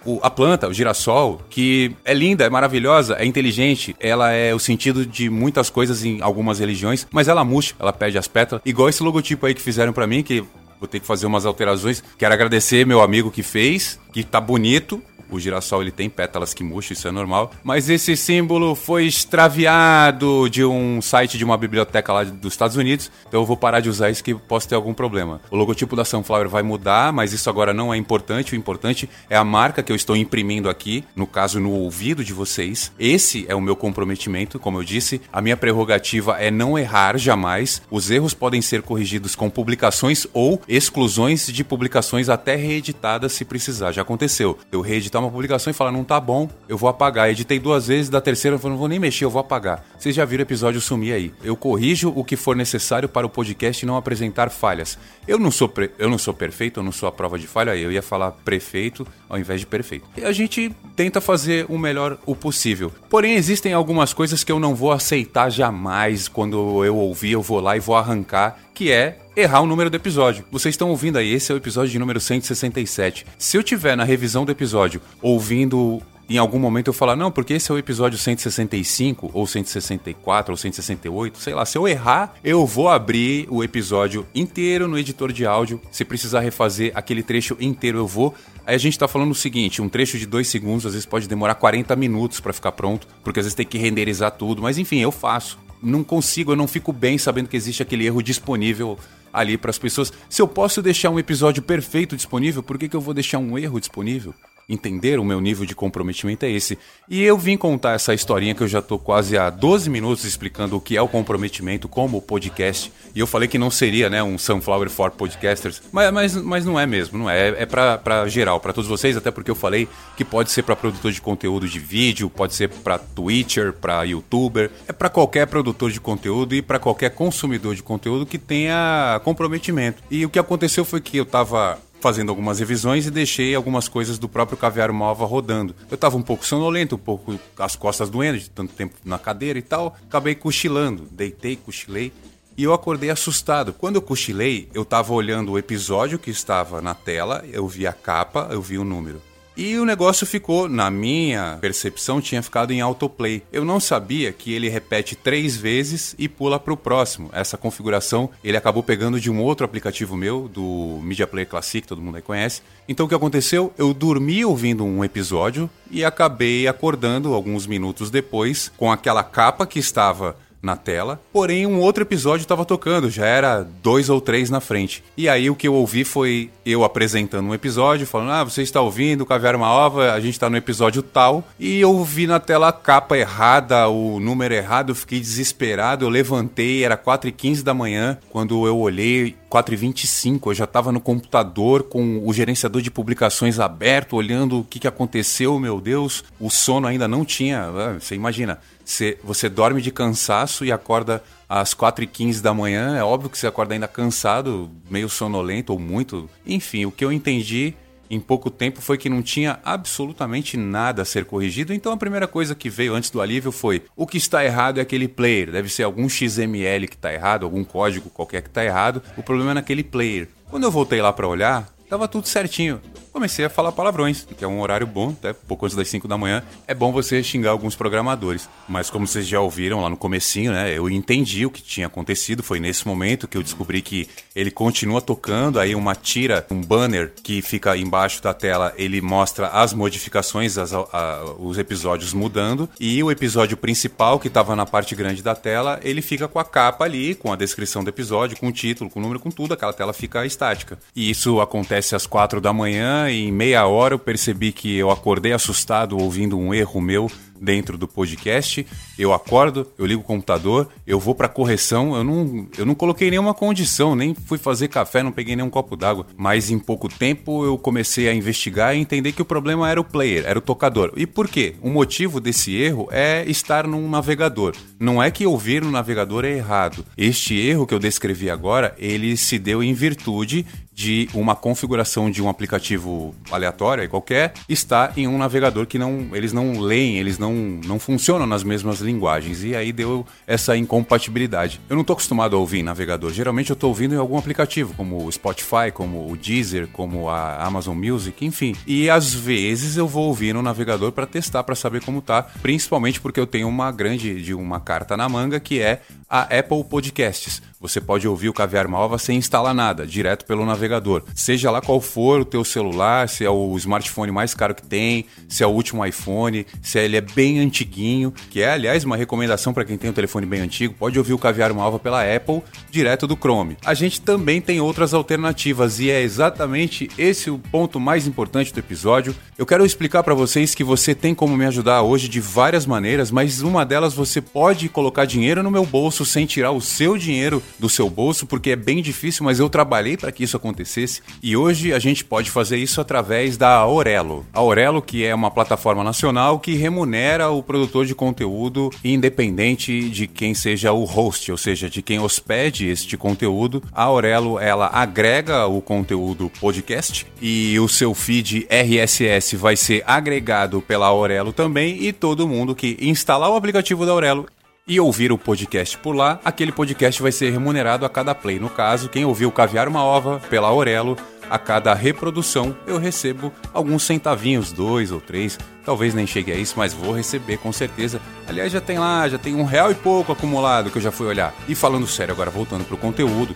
o, 0.05 0.19
a 0.23 0.29
planta, 0.29 0.67
o 0.67 0.73
girassol, 0.73 1.41
que 1.49 1.95
é 2.05 2.13
linda, 2.13 2.45
é 2.45 2.49
maravilhosa, 2.49 3.15
é 3.19 3.25
inteligente, 3.25 3.95
ela 3.99 4.31
é 4.31 4.53
o 4.53 4.59
sentido 4.59 5.05
de 5.05 5.29
muitas 5.29 5.69
coisas 5.69 6.03
em 6.03 6.21
algumas 6.21 6.59
religiões, 6.59 7.07
mas 7.11 7.27
ela 7.27 7.43
murcha, 7.43 7.75
ela 7.79 7.93
perde 7.93 8.17
as 8.17 8.27
pétalas. 8.27 8.61
Igual 8.65 8.89
esse 8.89 9.03
logotipo 9.03 9.45
aí 9.45 9.53
que 9.53 9.61
fizeram 9.61 9.93
para 9.93 10.07
mim, 10.07 10.23
que 10.23 10.43
vou 10.79 10.87
ter 10.87 10.99
que 10.99 11.05
fazer 11.05 11.25
umas 11.25 11.45
alterações. 11.45 12.01
Quero 12.17 12.33
agradecer 12.33 12.85
meu 12.85 13.01
amigo 13.01 13.29
que 13.29 13.43
fez, 13.43 13.99
que 14.13 14.23
tá 14.23 14.39
bonito, 14.39 15.01
o 15.29 15.39
girassol 15.39 15.81
ele 15.81 15.91
tem 15.91 16.09
pétalas 16.09 16.53
que 16.53 16.63
murcham, 16.63 16.93
isso 16.93 17.07
é 17.07 17.11
normal. 17.11 17.51
Mas 17.63 17.89
esse 17.89 18.15
símbolo 18.15 18.75
foi 18.75 19.05
extraviado 19.05 20.49
de 20.49 20.63
um 20.63 21.01
site 21.01 21.37
de 21.37 21.43
uma 21.43 21.57
biblioteca 21.57 22.13
lá 22.13 22.23
dos 22.23 22.53
Estados 22.53 22.75
Unidos. 22.75 23.11
Então 23.27 23.41
eu 23.41 23.45
vou 23.45 23.57
parar 23.57 23.79
de 23.79 23.89
usar 23.89 24.09
isso 24.09 24.23
que 24.23 24.33
posso 24.33 24.67
ter 24.67 24.75
algum 24.75 24.93
problema. 24.93 25.41
O 25.51 25.55
logotipo 25.55 25.95
da 25.95 26.05
Sunflower 26.05 26.49
vai 26.49 26.63
mudar, 26.63 27.11
mas 27.13 27.33
isso 27.33 27.49
agora 27.49 27.73
não 27.73 27.93
é 27.93 27.97
importante. 27.97 28.53
O 28.53 28.55
importante 28.55 29.09
é 29.29 29.35
a 29.35 29.43
marca 29.43 29.83
que 29.83 29.91
eu 29.91 29.95
estou 29.95 30.15
imprimindo 30.15 30.69
aqui, 30.69 31.03
no 31.15 31.27
caso 31.27 31.59
no 31.59 31.71
ouvido 31.71 32.23
de 32.23 32.33
vocês. 32.33 32.91
Esse 32.99 33.45
é 33.47 33.55
o 33.55 33.61
meu 33.61 33.75
comprometimento, 33.75 34.59
como 34.59 34.79
eu 34.79 34.83
disse. 34.83 35.21
A 35.31 35.41
minha 35.41 35.57
prerrogativa 35.57 36.37
é 36.39 36.49
não 36.49 36.77
errar 36.77 37.17
jamais. 37.17 37.81
Os 37.89 38.09
erros 38.09 38.33
podem 38.33 38.61
ser 38.61 38.81
corrigidos 38.81 39.35
com 39.35 39.49
publicações 39.49 40.27
ou 40.33 40.61
exclusões 40.67 41.47
de 41.47 41.63
publicações 41.63 42.29
até 42.29 42.55
reeditadas 42.55 43.33
se 43.33 43.45
precisar. 43.45 43.91
Já 43.91 44.01
aconteceu. 44.01 44.57
Eu 44.71 44.81
reeditar 44.81 45.18
editar 45.19 45.25
uma 45.25 45.29
publicação 45.29 45.71
e 45.71 45.73
falar, 45.73 45.91
não 45.91 46.03
tá 46.03 46.19
bom, 46.19 46.49
eu 46.67 46.77
vou 46.77 46.89
apagar. 46.89 47.29
Editei 47.29 47.59
duas 47.59 47.87
vezes, 47.87 48.09
da 48.09 48.21
terceira 48.21 48.57
eu 48.61 48.69
não 48.69 48.77
vou 48.77 48.87
nem 48.87 48.99
mexer, 48.99 49.25
eu 49.25 49.29
vou 49.29 49.39
apagar. 49.39 49.85
Vocês 49.97 50.15
já 50.15 50.25
viram 50.25 50.41
o 50.41 50.45
episódio 50.45 50.81
sumir 50.81 51.13
aí. 51.13 51.33
Eu 51.43 51.55
corrijo 51.55 52.11
o 52.15 52.23
que 52.23 52.35
for 52.35 52.55
necessário 52.55 53.09
para 53.09 53.25
o 53.25 53.29
podcast 53.29 53.85
não 53.85 53.97
apresentar 53.97 54.49
falhas. 54.49 54.97
Eu 55.27 55.37
não 55.37 55.51
sou, 55.51 55.71
eu 55.97 56.09
não 56.09 56.17
sou 56.17 56.33
perfeito, 56.33 56.79
eu 56.79 56.83
não 56.83 56.91
sou 56.91 57.07
a 57.07 57.11
prova 57.11 57.37
de 57.37 57.47
falha, 57.47 57.75
eu 57.75 57.91
ia 57.91 58.01
falar 58.01 58.31
prefeito 58.31 59.05
ao 59.27 59.37
invés 59.37 59.59
de 59.59 59.67
perfeito. 59.67 60.07
E 60.17 60.23
a 60.23 60.31
gente 60.31 60.71
tenta 60.95 61.21
fazer 61.21 61.65
o 61.69 61.77
melhor 61.77 62.17
o 62.25 62.35
possível. 62.35 62.91
Porém, 63.09 63.35
existem 63.35 63.73
algumas 63.73 64.13
coisas 64.13 64.43
que 64.43 64.51
eu 64.51 64.59
não 64.59 64.73
vou 64.73 64.91
aceitar 64.91 65.49
jamais 65.49 66.27
quando 66.27 66.83
eu 66.83 66.95
ouvir, 66.95 67.31
eu 67.31 67.41
vou 67.41 67.59
lá 67.59 67.77
e 67.77 67.79
vou 67.79 67.95
arrancar, 67.95 68.57
que 68.79 68.93
é 68.93 69.17
errar 69.35 69.59
o 69.59 69.65
número 69.65 69.89
do 69.89 69.97
episódio. 69.97 70.45
Vocês 70.49 70.71
estão 70.71 70.89
ouvindo 70.89 71.17
aí, 71.17 71.33
esse 71.33 71.51
é 71.51 71.53
o 71.53 71.57
episódio 71.57 71.91
de 71.91 71.99
número 71.99 72.17
167. 72.17 73.25
Se 73.37 73.57
eu 73.57 73.61
tiver 73.61 73.97
na 73.97 74.05
revisão 74.05 74.45
do 74.45 74.53
episódio 74.53 75.01
ouvindo 75.21 76.01
em 76.35 76.37
algum 76.37 76.59
momento 76.59 76.87
eu 76.87 76.93
falar, 76.93 77.15
não, 77.15 77.31
porque 77.31 77.53
esse 77.53 77.71
é 77.71 77.73
o 77.73 77.77
episódio 77.77 78.17
165, 78.17 79.31
ou 79.33 79.47
164, 79.47 80.53
ou 80.53 80.57
168, 80.57 81.39
sei 81.39 81.53
lá. 81.53 81.65
Se 81.65 81.77
eu 81.77 81.87
errar, 81.87 82.35
eu 82.43 82.65
vou 82.65 82.87
abrir 82.87 83.47
o 83.49 83.63
episódio 83.63 84.25
inteiro 84.33 84.87
no 84.87 84.97
editor 84.97 85.31
de 85.31 85.45
áudio. 85.45 85.81
Se 85.91 86.05
precisar 86.05 86.41
refazer 86.41 86.91
aquele 86.93 87.23
trecho 87.23 87.57
inteiro, 87.59 87.97
eu 87.97 88.07
vou. 88.07 88.35
Aí 88.65 88.75
a 88.75 88.77
gente 88.77 88.99
tá 88.99 89.07
falando 89.07 89.31
o 89.31 89.35
seguinte: 89.35 89.81
um 89.81 89.89
trecho 89.89 90.19
de 90.19 90.27
dois 90.27 90.47
segundos 90.47 90.85
às 90.85 90.93
vezes 90.93 91.05
pode 91.05 91.27
demorar 91.27 91.55
40 91.55 91.95
minutos 91.95 92.39
para 92.39 92.53
ficar 92.53 92.73
pronto, 92.73 93.07
porque 93.23 93.39
às 93.39 93.45
vezes 93.45 93.55
tem 93.55 93.65
que 93.65 93.77
renderizar 93.77 94.31
tudo, 94.31 94.61
mas 94.61 94.77
enfim, 94.77 94.99
eu 94.99 95.11
faço. 95.11 95.57
Não 95.81 96.03
consigo, 96.03 96.51
eu 96.51 96.55
não 96.55 96.67
fico 96.67 96.93
bem 96.93 97.17
sabendo 97.17 97.47
que 97.47 97.57
existe 97.57 97.81
aquele 97.81 98.05
erro 98.05 98.21
disponível 98.21 98.99
ali 99.33 99.57
para 99.57 99.69
as 99.69 99.77
pessoas. 99.77 100.11
Se 100.29 100.41
eu 100.41 100.47
posso 100.47 100.81
deixar 100.81 101.09
um 101.09 101.17
episódio 101.17 101.63
perfeito 101.63 102.15
disponível, 102.15 102.61
por 102.61 102.77
que, 102.77 102.89
que 102.89 102.95
eu 102.95 103.01
vou 103.01 103.13
deixar 103.13 103.39
um 103.39 103.57
erro 103.57 103.79
disponível? 103.79 104.33
Entender 104.69 105.19
o 105.19 105.25
meu 105.25 105.41
nível 105.41 105.65
de 105.65 105.73
comprometimento 105.75 106.45
é 106.45 106.51
esse. 106.51 106.77
E 107.09 107.23
eu 107.23 107.37
vim 107.37 107.57
contar 107.57 107.93
essa 107.93 108.13
historinha 108.13 108.53
que 108.53 108.61
eu 108.61 108.67
já 108.67 108.81
tô 108.81 108.99
quase 108.99 109.37
há 109.37 109.49
12 109.49 109.89
minutos 109.89 110.23
explicando 110.23 110.77
o 110.77 110.81
que 110.81 110.95
é 110.95 111.01
o 111.01 111.07
comprometimento 111.07 111.89
como 111.89 112.21
podcast. 112.21 112.91
E 113.15 113.19
eu 113.19 113.25
falei 113.25 113.47
que 113.47 113.57
não 113.57 113.71
seria, 113.71 114.09
né, 114.09 114.21
um 114.21 114.37
Sunflower 114.37 114.89
for 114.89 115.09
Podcasters, 115.11 115.81
mas, 115.91 116.11
mas, 116.13 116.35
mas 116.35 116.65
não 116.65 116.79
é 116.79 116.85
mesmo, 116.85 117.17
não 117.17 117.29
é. 117.29 117.49
É, 117.49 117.63
é 117.63 117.65
para 117.65 118.27
geral, 118.27 118.59
para 118.59 118.73
todos 118.73 118.89
vocês, 118.89 119.17
até 119.17 119.31
porque 119.31 119.49
eu 119.49 119.55
falei 119.55 119.87
que 120.15 120.23
pode 120.23 120.51
ser 120.51 120.63
para 120.63 120.75
produtor 120.75 121.11
de 121.11 121.21
conteúdo 121.21 121.67
de 121.67 121.79
vídeo, 121.79 122.29
pode 122.29 122.53
ser 122.53 122.69
para 122.69 122.99
Twitcher, 122.99 123.73
para 123.73 124.03
YouTuber, 124.03 124.69
é 124.87 124.93
para 124.93 125.09
qualquer 125.09 125.47
produtor 125.47 125.89
de 125.89 125.99
conteúdo 125.99 126.53
e 126.53 126.61
para 126.61 126.77
qualquer 126.77 127.11
consumidor 127.11 127.73
de 127.73 127.81
conteúdo 127.81 128.25
que 128.25 128.37
tenha 128.37 129.19
comprometimento. 129.23 130.03
E 130.11 130.25
o 130.25 130.29
que 130.29 130.37
aconteceu 130.37 130.85
foi 130.85 131.01
que 131.01 131.17
eu 131.17 131.25
tava 131.25 131.79
fazendo 131.99 132.29
algumas 132.29 132.59
revisões 132.59 133.05
e 133.05 133.11
deixei 133.11 133.53
algumas 133.53 133.87
coisas 133.87 134.17
do 134.17 134.29
próprio 134.29 134.57
Caviar 134.57 134.91
Mova 134.91 135.25
rodando. 135.25 135.75
Eu 135.89 135.95
estava 135.95 136.17
um 136.17 136.21
pouco 136.21 136.45
sonolento, 136.45 136.95
um 136.95 136.99
pouco 136.99 137.39
as 137.57 137.75
costas 137.75 138.09
doendo 138.09 138.39
de 138.39 138.49
tanto 138.49 138.73
tempo 138.73 138.95
na 139.03 139.19
cadeira 139.19 139.59
e 139.59 139.61
tal. 139.61 139.95
Acabei 140.07 140.35
cochilando, 140.35 141.07
deitei, 141.11 141.55
cochilei 141.55 142.11
e 142.57 142.63
eu 142.63 142.73
acordei 142.73 143.09
assustado. 143.09 143.73
Quando 143.73 143.95
eu 143.95 144.01
cochilei, 144.01 144.69
eu 144.73 144.81
estava 144.81 145.13
olhando 145.13 145.53
o 145.53 145.57
episódio 145.57 146.19
que 146.19 146.29
estava 146.29 146.81
na 146.81 146.93
tela, 146.93 147.43
eu 147.51 147.67
vi 147.67 147.87
a 147.87 147.93
capa, 147.93 148.49
eu 148.51 148.61
vi 148.61 148.77
o 148.77 148.83
número. 148.83 149.21
E 149.57 149.77
o 149.77 149.85
negócio 149.85 150.25
ficou, 150.25 150.69
na 150.69 150.89
minha 150.89 151.57
percepção, 151.59 152.21
tinha 152.21 152.41
ficado 152.41 152.71
em 152.71 152.79
autoplay. 152.79 153.43
Eu 153.51 153.65
não 153.65 153.79
sabia 153.79 154.31
que 154.31 154.53
ele 154.53 154.69
repete 154.69 155.15
três 155.15 155.57
vezes 155.57 156.15
e 156.17 156.29
pula 156.29 156.59
para 156.59 156.73
o 156.73 156.77
próximo. 156.77 157.29
Essa 157.33 157.57
configuração 157.57 158.29
ele 158.43 158.55
acabou 158.55 158.81
pegando 158.81 159.19
de 159.19 159.29
um 159.29 159.41
outro 159.41 159.65
aplicativo 159.65 160.15
meu, 160.15 160.47
do 160.47 160.99
Media 161.03 161.27
Player 161.27 161.47
Classic, 161.47 161.85
todo 161.85 162.01
mundo 162.01 162.15
aí 162.15 162.21
conhece. 162.21 162.61
Então 162.87 163.05
o 163.05 163.09
que 163.09 163.15
aconteceu? 163.15 163.73
Eu 163.77 163.93
dormi 163.93 164.45
ouvindo 164.45 164.85
um 164.85 165.03
episódio 165.03 165.69
e 165.91 166.05
acabei 166.05 166.67
acordando 166.67 167.33
alguns 167.33 167.67
minutos 167.67 168.09
depois 168.09 168.71
com 168.77 168.91
aquela 168.91 169.23
capa 169.23 169.67
que 169.67 169.79
estava 169.79 170.37
na 170.61 170.75
tela, 170.75 171.21
porém 171.31 171.65
um 171.65 171.79
outro 171.79 172.03
episódio 172.03 172.43
estava 172.43 172.65
tocando, 172.65 173.09
já 173.09 173.25
era 173.25 173.63
dois 173.81 174.09
ou 174.09 174.19
três 174.19 174.49
na 174.49 174.59
frente. 174.59 175.03
E 175.15 175.29
aí 175.29 175.49
o 175.49 175.55
que 175.55 175.67
eu 175.67 175.73
ouvi 175.73 176.03
foi 176.03 176.49
eu 176.65 176.83
apresentando 176.83 177.47
um 177.47 177.53
episódio, 177.53 178.05
falando: 178.05 178.31
Ah, 178.31 178.43
você 178.43 178.61
está 178.61 178.81
ouvindo 178.81 179.25
Caviar 179.25 179.55
uma 179.55 179.69
Ova, 179.69 180.13
a 180.13 180.19
gente 180.19 180.33
está 180.33 180.49
no 180.49 180.57
episódio 180.57 181.01
tal. 181.01 181.43
E 181.59 181.79
eu 181.79 182.03
vi 182.03 182.27
na 182.27 182.39
tela 182.39 182.69
a 182.69 182.73
capa 182.73 183.17
errada, 183.17 183.87
o 183.87 184.19
número 184.19 184.53
errado, 184.53 184.89
eu 184.89 184.95
fiquei 184.95 185.19
desesperado, 185.19 186.05
eu 186.05 186.09
levantei, 186.09 186.83
era 186.83 186.97
4h15 186.97 187.63
da 187.63 187.73
manhã, 187.73 188.17
quando 188.29 188.65
eu 188.67 188.77
olhei, 188.77 189.35
4h25, 189.49 190.47
eu 190.47 190.53
já 190.53 190.63
estava 190.65 190.91
no 190.91 191.01
computador 191.01 191.83
com 191.83 192.25
o 192.25 192.33
gerenciador 192.33 192.81
de 192.81 192.91
publicações 192.91 193.59
aberto, 193.59 194.15
olhando 194.15 194.59
o 194.59 194.63
que, 194.63 194.79
que 194.79 194.87
aconteceu, 194.87 195.59
meu 195.59 195.81
Deus, 195.81 196.23
o 196.39 196.49
sono 196.49 196.87
ainda 196.87 197.07
não 197.07 197.25
tinha, 197.25 197.63
ah, 197.63 197.99
você 197.99 198.15
imagina 198.15 198.59
você, 198.89 199.17
você 199.23 199.47
dorme 199.47 199.81
de 199.81 199.91
cansaço 199.91 200.65
e 200.65 200.71
acorda 200.71 201.23
às 201.47 201.75
4h15 201.75 202.41
da 202.41 202.53
manhã. 202.53 202.97
É 202.97 203.03
óbvio 203.03 203.29
que 203.29 203.37
você 203.37 203.45
acorda 203.45 203.75
ainda 203.75 203.87
cansado, 203.87 204.69
meio 204.89 205.07
sonolento 205.07 205.73
ou 205.73 205.79
muito. 205.79 206.27
Enfim, 206.45 206.85
o 206.85 206.91
que 206.91 207.05
eu 207.05 207.11
entendi 207.11 207.75
em 208.09 208.19
pouco 208.19 208.49
tempo 208.49 208.81
foi 208.81 208.97
que 208.97 209.09
não 209.09 209.21
tinha 209.21 209.59
absolutamente 209.63 210.57
nada 210.57 211.01
a 211.01 211.05
ser 211.05 211.25
corrigido. 211.25 211.73
Então 211.73 211.91
a 211.91 211.97
primeira 211.97 212.27
coisa 212.27 212.55
que 212.55 212.69
veio 212.69 212.95
antes 212.95 213.09
do 213.09 213.21
alívio 213.21 213.51
foi: 213.51 213.83
o 213.95 214.07
que 214.07 214.17
está 214.17 214.43
errado 214.43 214.79
é 214.79 214.81
aquele 214.81 215.07
player. 215.07 215.51
Deve 215.51 215.69
ser 215.69 215.83
algum 215.83 216.09
XML 216.09 216.87
que 216.87 216.95
está 216.95 217.13
errado, 217.13 217.43
algum 217.43 217.63
código 217.63 218.09
qualquer 218.09 218.41
que 218.41 218.49
está 218.49 218.63
errado. 218.63 219.01
O 219.17 219.23
problema 219.23 219.51
é 219.51 219.55
naquele 219.55 219.83
player. 219.83 220.27
Quando 220.49 220.63
eu 220.63 220.71
voltei 220.71 221.01
lá 221.01 221.13
para 221.13 221.27
olhar, 221.27 221.71
Tava 221.89 222.07
tudo 222.07 222.27
certinho. 222.27 222.79
Comecei 223.19 223.43
a 223.43 223.49
falar 223.49 223.73
palavrões, 223.73 224.25
que 224.37 224.45
é 224.45 224.47
um 224.47 224.61
horário 224.61 224.87
bom, 224.87 225.09
até 225.09 225.33
pouco 225.33 225.65
antes 225.65 225.75
das 225.75 225.89
5 225.89 226.07
da 226.07 226.17
manhã. 226.17 226.41
É 226.65 226.73
bom 226.73 226.89
você 226.89 227.21
xingar 227.21 227.51
alguns 227.51 227.75
programadores. 227.75 228.47
Mas 228.65 228.89
como 228.89 229.05
vocês 229.05 229.27
já 229.27 229.41
ouviram 229.41 229.81
lá 229.81 229.89
no 229.89 229.97
comecinho, 229.97 230.53
né? 230.53 230.71
Eu 230.71 230.89
entendi 230.89 231.45
o 231.45 231.51
que 231.51 231.61
tinha 231.61 231.87
acontecido. 231.87 232.41
Foi 232.41 232.61
nesse 232.61 232.87
momento 232.87 233.27
que 233.27 233.35
eu 233.37 233.43
descobri 233.43 233.81
que 233.81 234.07
ele 234.33 234.49
continua 234.49 235.01
tocando. 235.01 235.59
Aí 235.59 235.75
uma 235.75 235.95
tira, 235.95 236.47
um 236.49 236.61
banner 236.61 237.11
que 237.21 237.41
fica 237.41 237.75
embaixo 237.75 238.23
da 238.23 238.33
tela, 238.33 238.73
ele 238.77 239.01
mostra 239.01 239.47
as 239.47 239.73
modificações, 239.73 240.57
as, 240.57 240.71
a, 240.73 241.35
os 241.37 241.57
episódios 241.57 242.13
mudando. 242.13 242.69
E 242.79 243.03
o 243.03 243.11
episódio 243.11 243.57
principal, 243.57 244.17
que 244.17 244.29
estava 244.29 244.55
na 244.55 244.65
parte 244.65 244.95
grande 244.95 245.21
da 245.21 245.35
tela, 245.35 245.77
ele 245.83 246.01
fica 246.01 246.25
com 246.29 246.39
a 246.39 246.45
capa 246.45 246.85
ali, 246.85 247.15
com 247.15 247.33
a 247.33 247.35
descrição 247.35 247.83
do 247.83 247.89
episódio, 247.89 248.37
com 248.37 248.47
o 248.47 248.53
título, 248.53 248.89
com 248.89 248.99
o 248.99 249.03
número, 249.03 249.19
com 249.19 249.29
tudo. 249.29 249.53
Aquela 249.53 249.73
tela 249.73 249.91
fica 249.91 250.25
estática. 250.25 250.79
E 250.95 251.09
isso 251.09 251.41
acontece 251.41 251.97
às 251.97 252.07
quatro 252.07 252.39
da 252.39 252.53
manhã 252.53 253.08
em 253.09 253.31
meia 253.31 253.65
hora 253.67 253.93
eu 253.93 253.99
percebi 253.99 254.51
que 254.51 254.77
eu 254.77 254.89
acordei 254.89 255.33
assustado 255.33 255.97
ouvindo 255.97 256.37
um 256.37 256.53
erro 256.53 256.79
meu 256.79 257.09
dentro 257.39 257.77
do 257.77 257.87
podcast. 257.87 258.65
Eu 258.97 259.13
acordo, 259.13 259.67
eu 259.77 259.85
ligo 259.85 260.01
o 260.01 260.05
computador, 260.05 260.67
eu 260.85 260.99
vou 260.99 261.15
para 261.15 261.27
correção. 261.27 261.95
Eu 261.95 262.03
não, 262.03 262.47
eu 262.57 262.65
não 262.65 262.75
coloquei 262.75 263.09
nenhuma 263.09 263.33
condição, 263.33 263.95
nem 263.95 264.13
fui 264.13 264.37
fazer 264.37 264.67
café, 264.67 265.01
não 265.01 265.11
peguei 265.11 265.35
nenhum 265.35 265.49
copo 265.49 265.75
d'água. 265.75 266.05
Mas 266.17 266.49
em 266.49 266.59
pouco 266.59 266.89
tempo 266.89 267.45
eu 267.45 267.57
comecei 267.57 268.09
a 268.09 268.13
investigar 268.13 268.75
e 268.75 268.79
entender 268.79 269.11
que 269.11 269.21
o 269.21 269.25
problema 269.25 269.69
era 269.69 269.79
o 269.79 269.83
player, 269.83 270.25
era 270.25 270.37
o 270.37 270.41
tocador. 270.41 270.91
E 270.95 271.07
por 271.07 271.27
quê? 271.27 271.55
O 271.61 271.69
motivo 271.69 272.19
desse 272.19 272.55
erro 272.55 272.87
é 272.91 273.23
estar 273.27 273.65
num 273.65 273.89
navegador. 273.89 274.55
Não 274.79 275.01
é 275.01 275.09
que 275.09 275.25
ouvir 275.25 275.61
no 275.63 275.71
navegador 275.71 276.25
é 276.25 276.31
errado. 276.31 276.85
Este 276.97 277.35
erro 277.35 277.65
que 277.65 277.73
eu 277.73 277.79
descrevi 277.79 278.29
agora, 278.29 278.75
ele 278.77 279.15
se 279.15 279.39
deu 279.39 279.63
em 279.63 279.73
virtude 279.73 280.45
de 280.79 281.09
uma 281.13 281.35
configuração 281.35 282.09
de 282.09 282.23
um 282.23 282.29
aplicativo 282.29 283.13
aleatório 283.29 283.83
e 283.83 283.89
qualquer 283.89 284.31
está 284.47 284.93
em 284.95 285.09
um 285.09 285.17
navegador 285.17 285.67
que 285.67 285.77
não 285.77 286.07
eles 286.13 286.31
não 286.31 286.57
leem, 286.61 286.97
eles 286.97 287.19
não, 287.19 287.33
não 287.33 287.77
funcionam 287.77 288.25
nas 288.25 288.45
mesmas 288.45 288.79
linguagens 288.79 289.43
e 289.43 289.53
aí 289.53 289.73
deu 289.73 290.07
essa 290.25 290.55
incompatibilidade. 290.55 291.59
Eu 291.69 291.75
não 291.75 291.81
estou 291.81 291.95
acostumado 291.95 292.33
a 292.33 292.39
ouvir 292.39 292.59
em 292.59 292.63
navegador, 292.63 293.11
geralmente 293.11 293.49
eu 293.49 293.55
estou 293.55 293.67
ouvindo 293.67 293.93
em 293.93 293.97
algum 293.97 294.17
aplicativo, 294.17 294.73
como 294.73 295.05
o 295.05 295.11
Spotify, 295.11 295.69
como 295.73 296.09
o 296.09 296.15
Deezer, 296.15 296.69
como 296.71 297.09
a 297.09 297.43
Amazon 297.43 297.75
Music, 297.75 298.25
enfim. 298.25 298.55
E 298.65 298.89
às 298.89 299.13
vezes 299.13 299.75
eu 299.75 299.85
vou 299.85 300.07
ouvir 300.07 300.31
no 300.31 300.41
navegador 300.41 300.93
para 300.93 301.05
testar, 301.05 301.43
para 301.43 301.55
saber 301.55 301.83
como 301.83 302.01
tá, 302.01 302.23
principalmente 302.41 303.01
porque 303.01 303.19
eu 303.19 303.27
tenho 303.27 303.49
uma 303.49 303.69
grande 303.69 304.21
de 304.23 304.33
uma 304.33 304.61
carta 304.61 304.95
na 304.95 305.09
manga 305.09 305.41
que 305.41 305.59
é 305.59 305.81
a 306.09 306.21
Apple 306.21 306.63
Podcasts. 306.63 307.41
Você 307.59 307.81
pode 307.81 308.07
ouvir 308.07 308.29
o 308.29 308.33
Caviar 308.33 308.67
Malva 308.67 308.97
sem 308.97 309.17
instalar 309.17 309.53
nada, 309.53 309.85
direto 309.85 310.25
pelo 310.25 310.45
navegador. 310.45 310.68
Seja 311.15 311.49
lá 311.49 311.61
qual 311.61 311.81
for 311.81 312.21
o 312.21 312.25
teu 312.25 312.43
celular, 312.43 313.09
se 313.09 313.25
é 313.25 313.29
o 313.29 313.55
smartphone 313.57 314.11
mais 314.11 314.33
caro 314.33 314.53
que 314.53 314.63
tem, 314.63 315.05
se 315.27 315.43
é 315.43 315.47
o 315.47 315.49
último 315.49 315.85
iPhone, 315.85 316.45
se 316.61 316.79
ele 316.79 316.97
é 316.97 317.01
bem 317.01 317.39
antiguinho, 317.39 318.13
que 318.29 318.41
é, 318.41 318.51
aliás, 318.51 318.83
uma 318.83 318.97
recomendação 318.97 319.53
para 319.53 319.65
quem 319.65 319.77
tem 319.77 319.89
um 319.89 319.93
telefone 319.93 320.25
bem 320.25 320.41
antigo, 320.41 320.73
pode 320.77 320.97
ouvir 320.97 321.13
o 321.13 321.17
Caviar 321.17 321.53
Malva 321.53 321.79
pela 321.79 322.03
Apple, 322.03 322.41
direto 322.69 323.07
do 323.07 323.15
Chrome. 323.15 323.57
A 323.65 323.73
gente 323.73 324.01
também 324.01 324.41
tem 324.41 324.59
outras 324.59 324.93
alternativas 324.93 325.79
e 325.79 325.89
é 325.89 326.01
exatamente 326.01 326.89
esse 326.97 327.29
o 327.29 327.37
ponto 327.37 327.79
mais 327.79 328.07
importante 328.07 328.53
do 328.53 328.59
episódio. 328.59 329.15
Eu 329.37 329.45
quero 329.45 329.65
explicar 329.65 330.03
para 330.03 330.13
vocês 330.13 330.53
que 330.53 330.63
você 330.63 330.93
tem 330.93 331.15
como 331.15 331.35
me 331.35 331.45
ajudar 331.45 331.81
hoje 331.81 332.07
de 332.07 332.19
várias 332.19 332.65
maneiras, 332.65 333.11
mas 333.11 333.41
uma 333.41 333.65
delas 333.65 333.93
você 333.93 334.21
pode 334.21 334.69
colocar 334.69 335.05
dinheiro 335.05 335.43
no 335.43 335.51
meu 335.51 335.65
bolso 335.65 336.05
sem 336.05 336.25
tirar 336.25 336.51
o 336.51 336.61
seu 336.61 336.97
dinheiro 336.97 337.41
do 337.57 337.69
seu 337.69 337.89
bolso, 337.89 338.25
porque 338.25 338.51
é 338.51 338.55
bem 338.55 338.81
difícil, 338.81 339.23
mas 339.23 339.39
eu 339.39 339.49
trabalhei 339.49 339.97
para 339.97 340.11
que 340.11 340.23
isso 340.23 340.37
acontecesse 340.59 341.01
e 341.23 341.37
hoje 341.37 341.73
a 341.73 341.79
gente 341.79 342.03
pode 342.03 342.29
fazer 342.29 342.57
isso 342.57 342.81
através 342.81 343.37
da 343.37 343.55
Aurelo. 343.55 344.25
A 344.33 344.39
Aurelo, 344.39 344.81
que 344.81 345.05
é 345.05 345.15
uma 345.15 345.31
plataforma 345.31 345.83
nacional 345.83 346.39
que 346.39 346.55
remunera 346.55 347.29
o 347.29 347.41
produtor 347.41 347.85
de 347.85 347.95
conteúdo 347.95 348.69
independente 348.83 349.89
de 349.89 350.07
quem 350.07 350.33
seja 350.33 350.73
o 350.73 350.83
host, 350.83 351.31
ou 351.31 351.37
seja, 351.37 351.69
de 351.69 351.81
quem 351.81 351.99
hospede 351.99 352.67
este 352.67 352.97
conteúdo. 352.97 353.63
A 353.71 353.83
Aurelo, 353.83 354.39
ela 354.39 354.67
agrega 354.67 355.47
o 355.47 355.61
conteúdo 355.61 356.31
podcast 356.39 357.05
e 357.21 357.57
o 357.59 357.67
seu 357.67 357.93
feed 357.93 358.47
RSS 358.49 359.35
vai 359.35 359.55
ser 359.55 359.83
agregado 359.85 360.61
pela 360.61 360.87
Aurelo 360.87 361.31
também 361.31 361.83
e 361.83 361.93
todo 361.93 362.27
mundo 362.27 362.55
que 362.55 362.77
instalar 362.81 363.29
o 363.29 363.35
aplicativo 363.35 363.85
da 363.85 363.91
Aurelo 363.91 364.27
e 364.69 364.79
ouvir 364.79 365.11
o 365.11 365.17
podcast 365.17 365.75
por 365.79 365.95
lá, 365.95 366.19
aquele 366.23 366.51
podcast 366.51 367.01
vai 367.01 367.11
ser 367.11 367.31
remunerado 367.31 367.87
a 367.87 367.89
cada 367.89 368.13
play. 368.13 368.39
No 368.39 368.51
caso, 368.51 368.87
quem 368.87 369.03
ouviu 369.03 369.31
Caviar 369.31 369.67
uma 369.67 369.83
Ova 369.83 370.21
pela 370.29 370.47
Aurelo, 370.47 370.95
a 371.27 371.39
cada 371.39 371.73
reprodução 371.73 372.55
eu 372.67 372.77
recebo 372.77 373.33
alguns 373.51 373.83
centavinhos, 373.83 374.51
dois 374.51 374.91
ou 374.91 375.01
três, 375.01 375.39
talvez 375.65 375.95
nem 375.95 376.05
chegue 376.05 376.31
a 376.31 376.35
isso, 376.35 376.53
mas 376.55 376.71
vou 376.71 376.93
receber 376.93 377.37
com 377.37 377.51
certeza. 377.51 377.99
Aliás, 378.27 378.51
já 378.51 378.61
tem 378.61 378.77
lá, 378.77 379.09
já 379.09 379.17
tem 379.17 379.35
um 379.35 379.43
real 379.43 379.71
e 379.71 379.75
pouco 379.75 380.11
acumulado 380.11 380.69
que 380.69 380.77
eu 380.77 380.81
já 380.81 380.91
fui 380.91 381.07
olhar. 381.07 381.33
E 381.47 381.55
falando 381.55 381.87
sério, 381.87 382.13
agora 382.13 382.29
voltando 382.29 382.63
pro 382.63 382.77
conteúdo, 382.77 383.35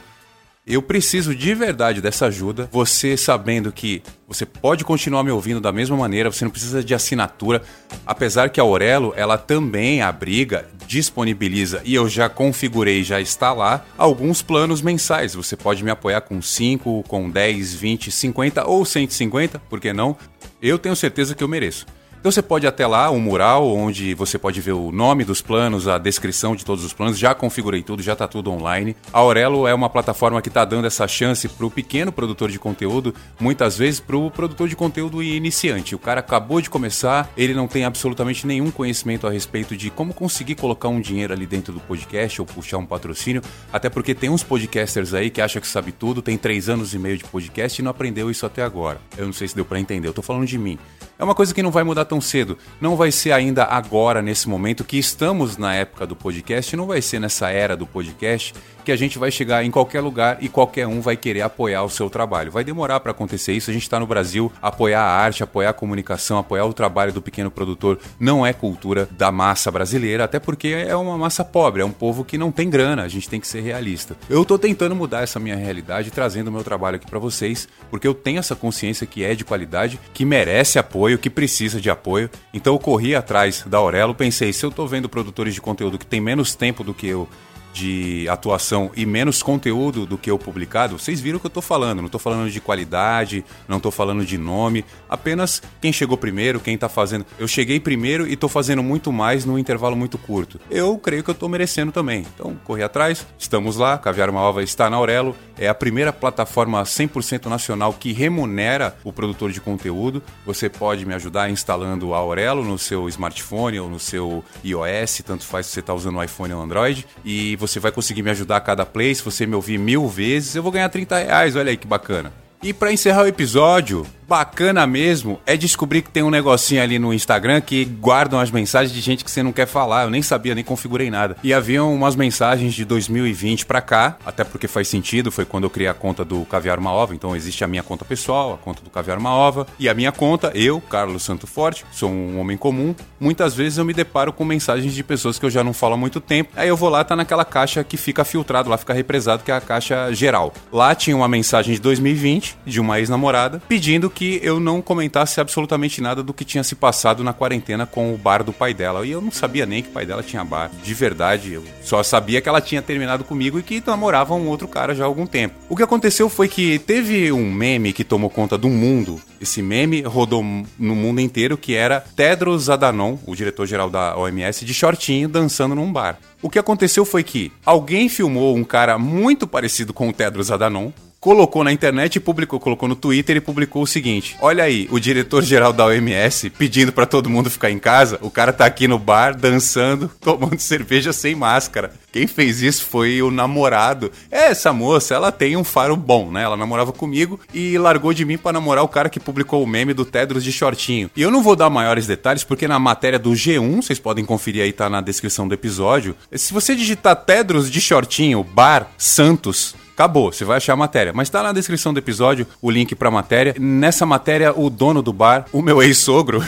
eu 0.66 0.82
preciso 0.82 1.36
de 1.36 1.54
verdade 1.54 2.02
dessa 2.02 2.28
ajuda. 2.28 2.70
Você 2.72 3.18
sabendo 3.18 3.72
que 3.72 4.02
você 4.28 4.46
pode 4.46 4.86
continuar 4.86 5.24
me 5.24 5.32
ouvindo 5.32 5.60
da 5.60 5.72
mesma 5.72 5.98
maneira, 5.98 6.32
você 6.32 6.46
não 6.46 6.52
precisa 6.52 6.84
de 6.84 6.96
assinatura. 6.96 7.62
Apesar 8.06 8.50
que 8.50 8.60
a 8.60 8.64
Aurelo, 8.64 9.14
ela 9.18 9.38
também 9.38 10.02
abriga, 10.02 10.70
disponibiliza 10.88 11.82
e 11.84 11.94
eu 11.94 12.08
já 12.08 12.30
configurei, 12.30 13.04
já 13.04 13.20
está 13.20 13.52
lá, 13.52 13.86
alguns 13.98 14.42
planos 14.42 14.82
mensais. 14.82 15.36
Você 15.36 15.58
pode 15.58 15.84
me 15.84 15.92
apoiar 15.92 16.22
com 16.22 16.42
5, 16.42 17.04
com 17.08 17.30
10, 17.30 17.74
20, 17.74 18.12
50 18.12 18.66
ou 18.66 18.86
150, 18.86 19.60
por 19.60 19.82
que 19.82 19.92
não? 19.92 20.16
Eu 20.62 20.80
tenho 20.80 20.96
certeza 20.96 21.36
que 21.36 21.44
eu 21.44 21.48
mereço. 21.48 21.86
Então 22.24 22.32
você 22.32 22.42
pode 22.42 22.66
ir 22.66 22.70
até 22.70 22.88
lá, 22.88 23.12
um 23.12 23.20
mural 23.20 23.68
onde 23.68 24.14
você 24.14 24.38
pode 24.38 24.62
ver 24.62 24.72
o 24.72 24.94
nome 24.94 25.26
dos 25.26 25.42
planos, 25.42 25.90
a 25.90 25.98
descrição 25.98 26.56
de 26.56 26.64
todos 26.64 26.86
os 26.86 26.94
planos. 26.94 27.20
Já 27.20 27.36
configurei 27.36 27.84
tudo, 27.84 28.02
já 28.02 28.14
está 28.14 28.30
tudo 28.30 28.50
online. 28.50 28.96
A 29.12 29.20
Aurelo 29.20 29.68
é 29.68 29.74
uma 29.74 29.90
plataforma 29.90 30.42
que 30.42 30.48
está 30.48 30.64
dando 30.64 30.88
essa 30.88 31.06
chance 31.06 31.50
para 31.50 31.66
o 31.66 31.70
pequeno 31.70 32.14
produtor 32.14 32.50
de 32.50 32.58
conteúdo, 32.58 33.14
muitas 33.38 33.78
vezes 33.78 34.00
para 34.00 34.16
o 34.16 34.32
produtor 34.32 34.70
de 34.70 34.76
conteúdo 34.78 35.22
iniciante. 35.22 35.96
O 35.96 36.00
cara 36.00 36.22
acabou 36.22 36.62
de 36.62 36.70
começar, 36.70 37.30
ele 37.36 37.54
não 37.54 37.68
tem 37.68 37.84
absolutamente 37.84 38.48
nenhum 38.48 38.72
conhecimento 38.72 39.28
a 39.28 39.30
respeito 39.30 39.76
de 39.76 39.90
como 39.90 40.14
conseguir 40.14 40.56
colocar 40.56 40.88
um 40.88 41.02
dinheiro 41.02 41.34
ali 41.34 41.46
dentro 41.46 41.74
do 41.74 41.82
podcast 41.82 42.40
ou 42.40 42.48
puxar 42.48 42.78
um 42.78 42.86
patrocínio. 42.86 43.42
Até 43.70 43.90
porque 43.90 44.16
tem 44.16 44.30
uns 44.30 44.44
podcasters 44.44 45.14
aí 45.14 45.30
que 45.30 45.42
acham 45.42 45.62
que 45.62 45.68
sabe 45.68 45.92
tudo, 45.92 46.22
tem 46.22 46.38
três 46.38 46.70
anos 46.70 46.94
e 46.94 46.98
meio 46.98 47.18
de 47.18 47.26
podcast 47.26 47.82
e 47.82 47.84
não 47.84 47.92
aprendeu 47.92 48.32
isso 48.32 48.46
até 48.46 48.64
agora. 48.64 49.02
Eu 49.18 49.26
não 49.26 49.34
sei 49.34 49.50
se 49.50 49.56
deu 49.58 49.66
para 49.66 49.78
entender, 49.78 50.08
eu 50.08 50.12
estou 50.12 50.24
falando 50.24 50.48
de 50.48 50.58
mim. 50.58 50.80
É 51.18 51.24
uma 51.24 51.36
coisa 51.36 51.54
que 51.54 51.62
não 51.62 51.72
vai 51.72 51.84
mudar 51.84 52.06
tão 52.06 52.20
cedo. 52.20 52.58
Não 52.82 52.96
vai 52.96 53.12
ser 53.12 53.32
ainda 53.32 53.66
agora, 53.66 54.22
nesse 54.22 54.50
momento 54.50 54.84
que 54.84 54.98
estamos 54.98 55.58
na 55.58 55.74
época 55.74 56.08
do 56.08 56.16
podcast, 56.16 56.76
não 56.76 56.88
vai 56.88 57.02
ser 57.02 57.20
nessa 57.20 57.50
era 57.50 57.78
do 57.78 57.86
podcast 57.86 58.54
que 58.84 58.92
a 58.92 58.96
gente 58.96 59.18
vai 59.18 59.32
chegar 59.32 59.64
em 59.64 59.72
qualquer 59.72 60.02
lugar 60.02 60.38
e 60.42 60.50
qualquer 60.50 60.88
um 60.88 61.02
vai 61.02 61.18
querer 61.18 61.42
apoiar 61.42 61.84
o 61.84 61.90
seu 61.90 62.10
trabalho. 62.10 62.52
Vai 62.52 62.64
demorar 62.64 63.00
para 63.00 63.12
acontecer 63.12 63.54
isso. 63.54 63.70
A 63.70 63.74
gente 63.74 63.84
está 63.84 64.00
no 64.00 64.06
Brasil, 64.06 64.52
apoiar 64.62 65.02
a 65.02 65.18
arte, 65.18 65.44
apoiar 65.44 65.70
a 65.70 65.74
comunicação, 65.74 66.38
apoiar 66.38 66.66
o 66.66 66.74
trabalho 66.74 67.14
do 67.14 67.22
pequeno 67.22 67.50
produtor 67.50 68.00
não 68.20 68.46
é 68.46 68.54
cultura 68.54 69.08
da 69.12 69.32
massa 69.32 69.72
brasileira, 69.72 70.24
até 70.24 70.40
porque 70.40 70.68
é 70.68 70.96
uma 70.96 71.18
massa 71.18 71.44
pobre, 71.44 71.82
é 71.82 71.86
um 71.86 71.92
povo 71.92 72.24
que 72.24 72.38
não 72.38 72.52
tem 72.52 72.70
grana. 72.70 73.04
A 73.04 73.08
gente 73.08 73.30
tem 73.30 73.40
que 73.40 73.48
ser 73.48 73.62
realista. 73.62 74.16
Eu 74.30 74.42
estou 74.42 74.60
tentando 74.60 74.96
mudar 74.96 75.24
essa 75.24 75.40
minha 75.40 75.56
realidade, 75.56 76.12
trazendo 76.12 76.48
o 76.48 76.52
meu 76.52 76.64
trabalho 76.64 76.98
aqui 76.98 77.08
para 77.10 77.20
vocês, 77.20 77.68
porque 77.90 78.08
eu 78.08 78.14
tenho 78.14 78.40
essa 78.40 78.56
consciência 78.56 79.08
que 79.08 79.24
é 79.24 79.34
de 79.36 79.46
qualidade, 79.46 80.00
que 80.14 80.26
merece 80.26 80.78
apoio, 80.78 81.18
que 81.18 81.30
precisa 81.30 81.80
de 81.80 81.90
apoio. 81.90 82.30
Então 82.54 82.74
eu 82.74 82.80
corri 82.80 83.16
atrás 83.16 83.64
da 83.66 83.78
Aurelo, 83.78 84.14
pensei, 84.14 84.52
se 84.54 84.66
eu 84.66 84.70
estou 84.70 84.88
vendo 84.88 85.10
produtores 85.10 85.54
de 85.54 85.62
conteúdo 85.62 85.98
que 85.98 86.06
tem 86.06 86.22
menos 86.22 86.56
tempo 86.56 86.84
do 86.84 86.94
que 86.94 87.08
eu 87.08 87.28
de 87.74 88.28
atuação 88.30 88.92
e 88.96 89.06
menos 89.06 89.42
conteúdo 89.42 90.06
do 90.06 90.18
que 90.18 90.32
o 90.32 90.38
publicado, 90.38 90.98
vocês 90.98 91.20
viram 91.20 91.38
o 91.38 91.40
que 91.40 91.48
eu 91.48 91.50
estou 91.50 91.64
falando. 91.64 92.00
Não 92.00 92.06
estou 92.06 92.20
falando 92.20 92.50
de 92.50 92.62
qualidade, 92.62 93.44
não 93.68 93.78
estou 93.78 93.92
falando 93.92 94.24
de 94.24 94.38
nome, 94.38 94.86
apenas 95.10 95.62
quem 95.82 95.92
chegou 95.92 96.16
primeiro, 96.16 96.60
quem 96.60 96.76
está 96.76 96.88
fazendo. 96.88 97.26
Eu 97.40 97.48
cheguei 97.48 97.80
primeiro 97.80 98.28
e 98.28 98.34
estou 98.34 98.50
fazendo 98.50 98.84
muito 98.84 99.12
mais 99.12 99.44
num 99.44 99.58
intervalo 99.58 99.96
muito 99.96 100.18
curto. 100.18 100.60
Eu 100.70 100.98
creio 100.98 101.24
que 101.24 101.30
eu 101.32 101.34
estou 101.34 101.50
merecendo 101.50 101.92
também. 101.92 102.26
Então, 102.36 102.56
corri 102.64 102.84
atrás, 102.84 103.26
estamos 103.38 103.78
lá. 103.78 103.98
Caviar 103.98 104.30
uma 104.30 104.42
Ova 104.42 104.62
está 104.62 104.90
na 104.90 104.98
Aurelo, 104.98 105.36
é 105.58 105.68
a 105.68 105.74
primeira 105.74 106.14
plataforma 106.14 106.84
100% 106.84 107.48
nacional 107.48 107.94
que 107.94 108.14
remunera 108.14 108.96
o 109.04 109.12
produtor 109.12 109.52
de 109.52 109.60
conteúdo. 109.60 110.22
Você 110.46 110.70
pode 110.70 111.06
me 111.06 111.14
ajudar 111.14 111.50
instalando 111.50 112.14
a 112.14 112.18
Aurelo 112.18 112.64
no 112.64 112.78
seu 112.78 113.10
smartphone 113.10 113.80
ou 113.80 113.90
no 113.90 114.00
seu 114.00 114.44
iOS, 114.64 115.22
tanto 115.26 115.46
faz 115.46 115.66
se 115.66 115.74
você 115.74 115.80
está 115.80 115.94
usando 115.94 116.18
o 116.18 116.24
iPhone 116.24 116.54
ou 116.54 116.62
Android. 116.62 117.06
E 117.24 117.56
você 117.68 117.80
vai 117.80 117.92
conseguir 117.92 118.22
me 118.22 118.30
ajudar 118.30 118.58
a 118.58 118.62
cada 118.62 118.86
play. 118.86 119.16
Se 119.16 119.24
você 119.24 119.46
me 119.46 119.56
ouvir 119.56 119.78
mil 119.78 120.08
vezes, 120.08 120.56
eu 120.56 120.64
vou 120.64 120.72
ganhar 120.72 120.90
30 120.90 121.18
reais. 121.18 121.56
Olha 121.56 121.70
aí 121.70 121.78
que 121.78 121.88
bacana. 121.88 122.34
E 122.62 122.74
para 122.74 122.92
encerrar 122.92 123.24
o 123.24 123.28
episódio, 123.28 124.06
bacana 124.34 124.88
mesmo 124.88 125.40
é 125.46 125.56
descobrir 125.56 126.02
que 126.02 126.10
tem 126.10 126.24
um 126.24 126.32
negocinho 126.32 126.82
ali 126.82 126.98
no 126.98 127.14
Instagram 127.14 127.62
que 127.62 127.86
guardam 127.86 128.40
as 128.40 128.50
mensagens 128.50 128.92
de 128.92 129.00
gente 129.00 129.24
que 129.24 129.30
você 129.30 129.44
não 129.44 129.52
quer 129.52 129.68
falar. 129.68 130.06
Eu 130.06 130.10
nem 130.10 130.24
sabia, 130.24 130.56
nem 130.56 130.64
configurei 130.64 131.12
nada. 131.12 131.38
E 131.44 131.54
haviam 131.54 131.94
umas 131.94 132.16
mensagens 132.16 132.74
de 132.74 132.84
2020 132.84 133.68
para 133.68 133.80
cá, 133.80 134.18
até 134.26 134.44
porque 134.44 134.68
faz 134.68 134.88
sentido, 134.88 135.32
foi 135.32 135.46
quando 135.46 135.66
eu 135.66 135.70
criei 135.70 135.88
a 135.88 135.94
conta 135.94 136.26
do 136.26 136.44
Caviar 136.46 136.80
Uma 136.80 136.92
Ova. 136.92 137.14
Então 137.14 137.36
existe 137.36 137.64
a 137.64 137.68
minha 137.68 137.84
conta 137.84 138.04
pessoal, 138.04 138.56
a 138.56 138.58
conta 138.58 138.82
do 138.82 138.90
Caviar 138.90 139.20
Uma 139.20 139.30
Ova, 139.30 139.68
e 139.78 139.88
a 139.88 139.94
minha 139.94 140.12
conta, 140.12 140.52
eu, 140.56 140.82
Carlos 140.82 141.22
Santo 141.22 141.46
Forte, 141.46 141.86
sou 141.92 142.10
um 142.10 142.40
homem 142.40 142.58
comum. 142.58 142.96
Muitas 143.20 143.54
vezes 143.54 143.78
eu 143.78 143.86
me 143.86 143.94
deparo 143.94 144.34
com 144.34 144.44
mensagens 144.44 144.96
de 144.96 145.04
pessoas 145.04 145.38
que 145.38 145.46
eu 145.46 145.52
já 145.52 145.64
não 145.64 145.74
falo 145.74 145.94
há 145.94 145.98
muito 145.98 146.20
tempo. 146.20 146.50
Aí 146.56 146.70
eu 146.70 146.76
vou 146.76 146.90
lá, 146.90 147.04
tá 147.04 147.16
naquela 147.16 147.46
caixa 147.46 147.84
que 147.84 147.98
fica 147.98 148.26
filtrado, 148.26 148.68
lá 148.68 148.80
fica 148.80 148.94
represado, 148.94 149.44
que 149.44 149.52
é 149.52 149.56
a 149.56 149.62
caixa 149.62 150.12
geral. 150.12 150.52
Lá 150.72 150.96
tinha 150.96 151.16
uma 151.16 151.28
mensagem 151.28 151.76
de 151.76 151.80
2020 151.80 152.58
de 152.66 152.82
uma 152.82 152.98
ex-namorada 152.98 153.62
pedindo 153.70 154.10
que 154.10 154.23
que 154.24 154.40
eu 154.42 154.58
não 154.58 154.82
comentasse 154.82 155.42
absolutamente 155.42 156.00
nada 156.00 156.24
do 156.24 156.34
que 156.34 156.46
tinha 156.46 156.64
se 156.64 156.76
passado 156.76 157.26
na 157.26 157.34
quarentena 157.34 157.86
com 157.86 158.14
o 158.14 158.18
bar 158.18 158.42
do 158.42 158.54
pai 158.54 158.74
dela. 158.74 159.06
E 159.06 159.12
eu 159.12 159.20
não 159.20 159.32
sabia 159.32 159.66
nem 159.66 159.84
que 159.84 159.90
o 159.90 159.92
pai 159.92 160.06
dela 160.06 160.24
tinha 160.24 160.46
bar. 160.46 160.72
De 160.82 160.94
verdade, 160.94 161.52
eu 161.52 161.64
só 161.82 162.02
sabia 162.02 162.40
que 162.40 162.48
ela 162.48 162.62
tinha 162.62 162.82
terminado 162.82 163.26
comigo 163.26 163.60
e 163.60 163.64
que 163.64 163.84
namorava 163.86 164.34
um 164.34 164.48
outro 164.48 164.66
cara 164.66 164.96
já 164.96 165.04
há 165.04 165.08
algum 165.08 165.26
tempo. 165.26 165.56
O 165.68 165.76
que 165.76 165.84
aconteceu 165.84 166.30
foi 166.30 166.48
que 166.48 166.80
teve 166.80 167.34
um 167.34 167.52
meme 167.52 167.92
que 167.92 168.06
tomou 168.06 168.30
conta 168.30 168.58
do 168.58 168.70
mundo. 168.70 169.20
Esse 169.42 169.62
meme 169.62 170.02
rodou 170.02 170.42
no 170.42 170.96
mundo 170.96 171.20
inteiro 171.20 171.58
que 171.58 171.76
era 171.76 172.00
Tedros 172.00 172.70
Adhanom, 172.70 173.18
o 173.28 173.36
diretor-geral 173.36 173.90
da 173.90 174.18
OMS, 174.18 174.64
de 174.64 174.74
shortinho 174.74 175.28
dançando 175.28 175.76
num 175.76 175.92
bar. 175.92 176.18
O 176.42 176.50
que 176.50 176.60
aconteceu 176.60 177.04
foi 177.04 177.24
que 177.24 177.52
alguém 177.66 178.08
filmou 178.08 178.56
um 178.56 178.64
cara 178.64 178.98
muito 178.98 179.46
parecido 179.46 179.94
com 179.94 180.08
o 180.08 180.14
Tedros 180.14 180.50
Adhanom, 180.50 180.92
colocou 181.24 181.64
na 181.64 181.72
internet 181.72 182.18
e 182.18 182.20
publicou, 182.20 182.60
colocou 182.60 182.90
no 182.90 182.98
Twitter 182.98 183.38
e 183.38 183.42
publicou 183.42 183.82
o 183.82 183.88
seguinte: 183.88 184.36
Olha 184.42 184.66
aí, 184.66 184.90
o 184.92 185.00
diretor-geral 185.00 185.72
da 185.72 185.86
OMS 185.86 186.50
pedindo 186.50 186.92
para 186.92 187.06
todo 187.06 187.30
mundo 187.30 187.50
ficar 187.50 187.72
em 187.72 187.80
casa, 187.80 188.20
o 188.22 188.30
cara 188.30 188.52
tá 188.52 188.66
aqui 188.66 188.90
no 188.90 189.00
bar 189.00 189.34
dançando, 189.34 190.12
tomando 190.20 190.60
cerveja 190.60 191.14
sem 191.14 191.34
máscara. 191.34 191.94
Quem 192.12 192.28
fez 192.28 192.62
isso 192.62 192.84
foi 192.84 193.22
o 193.22 193.32
namorado. 193.32 194.12
É, 194.30 194.50
essa 194.50 194.74
moça, 194.74 195.16
ela 195.16 195.32
tem 195.32 195.56
um 195.56 195.64
faro 195.64 195.96
bom, 195.96 196.30
né? 196.30 196.44
Ela 196.44 196.58
namorava 196.58 196.92
comigo 196.92 197.40
e 197.54 197.78
largou 197.78 198.14
de 198.14 198.26
mim 198.26 198.38
para 198.38 198.52
namorar 198.52 198.84
o 198.84 198.90
cara 198.90 199.10
que 199.10 199.20
publicou 199.20 199.64
o 199.64 199.68
meme 199.68 199.94
do 199.94 200.04
Tedros 200.04 200.44
de 200.44 200.52
shortinho. 200.52 201.10
E 201.16 201.22
eu 201.22 201.32
não 201.32 201.42
vou 201.42 201.56
dar 201.56 201.70
maiores 201.70 202.06
detalhes 202.06 202.44
porque 202.44 202.68
na 202.68 202.78
matéria 202.78 203.18
do 203.18 203.32
G1, 203.32 203.82
vocês 203.82 203.98
podem 203.98 204.26
conferir 204.26 204.62
aí, 204.62 204.74
tá 204.74 204.90
na 204.90 205.00
descrição 205.00 205.48
do 205.48 205.54
episódio. 205.54 206.16
Se 206.34 206.54
você 206.54 206.76
digitar 206.76 207.16
Tedros 207.16 207.72
de 207.72 207.80
shortinho, 207.80 208.44
bar 208.44 208.92
Santos, 208.98 209.74
Acabou, 209.94 210.32
você 210.32 210.44
vai 210.44 210.58
achar 210.58 210.74
a 210.74 210.78
matéria. 210.78 211.14
Mas 211.14 211.30
tá 211.30 211.44
na 211.44 211.54
descrição 211.54 211.94
do 211.94 212.00
episódio 212.00 212.48
o 212.62 212.72
link 212.72 212.96
pra 212.96 213.12
matéria. 213.12 213.56
Nessa 213.60 214.06
matéria, 214.06 214.52
o 214.58 214.70
dono 214.70 215.04
do 215.04 215.14
bar, 215.14 215.46
o 215.54 215.62
meu 215.62 215.84
ex-sogro, 215.84 216.42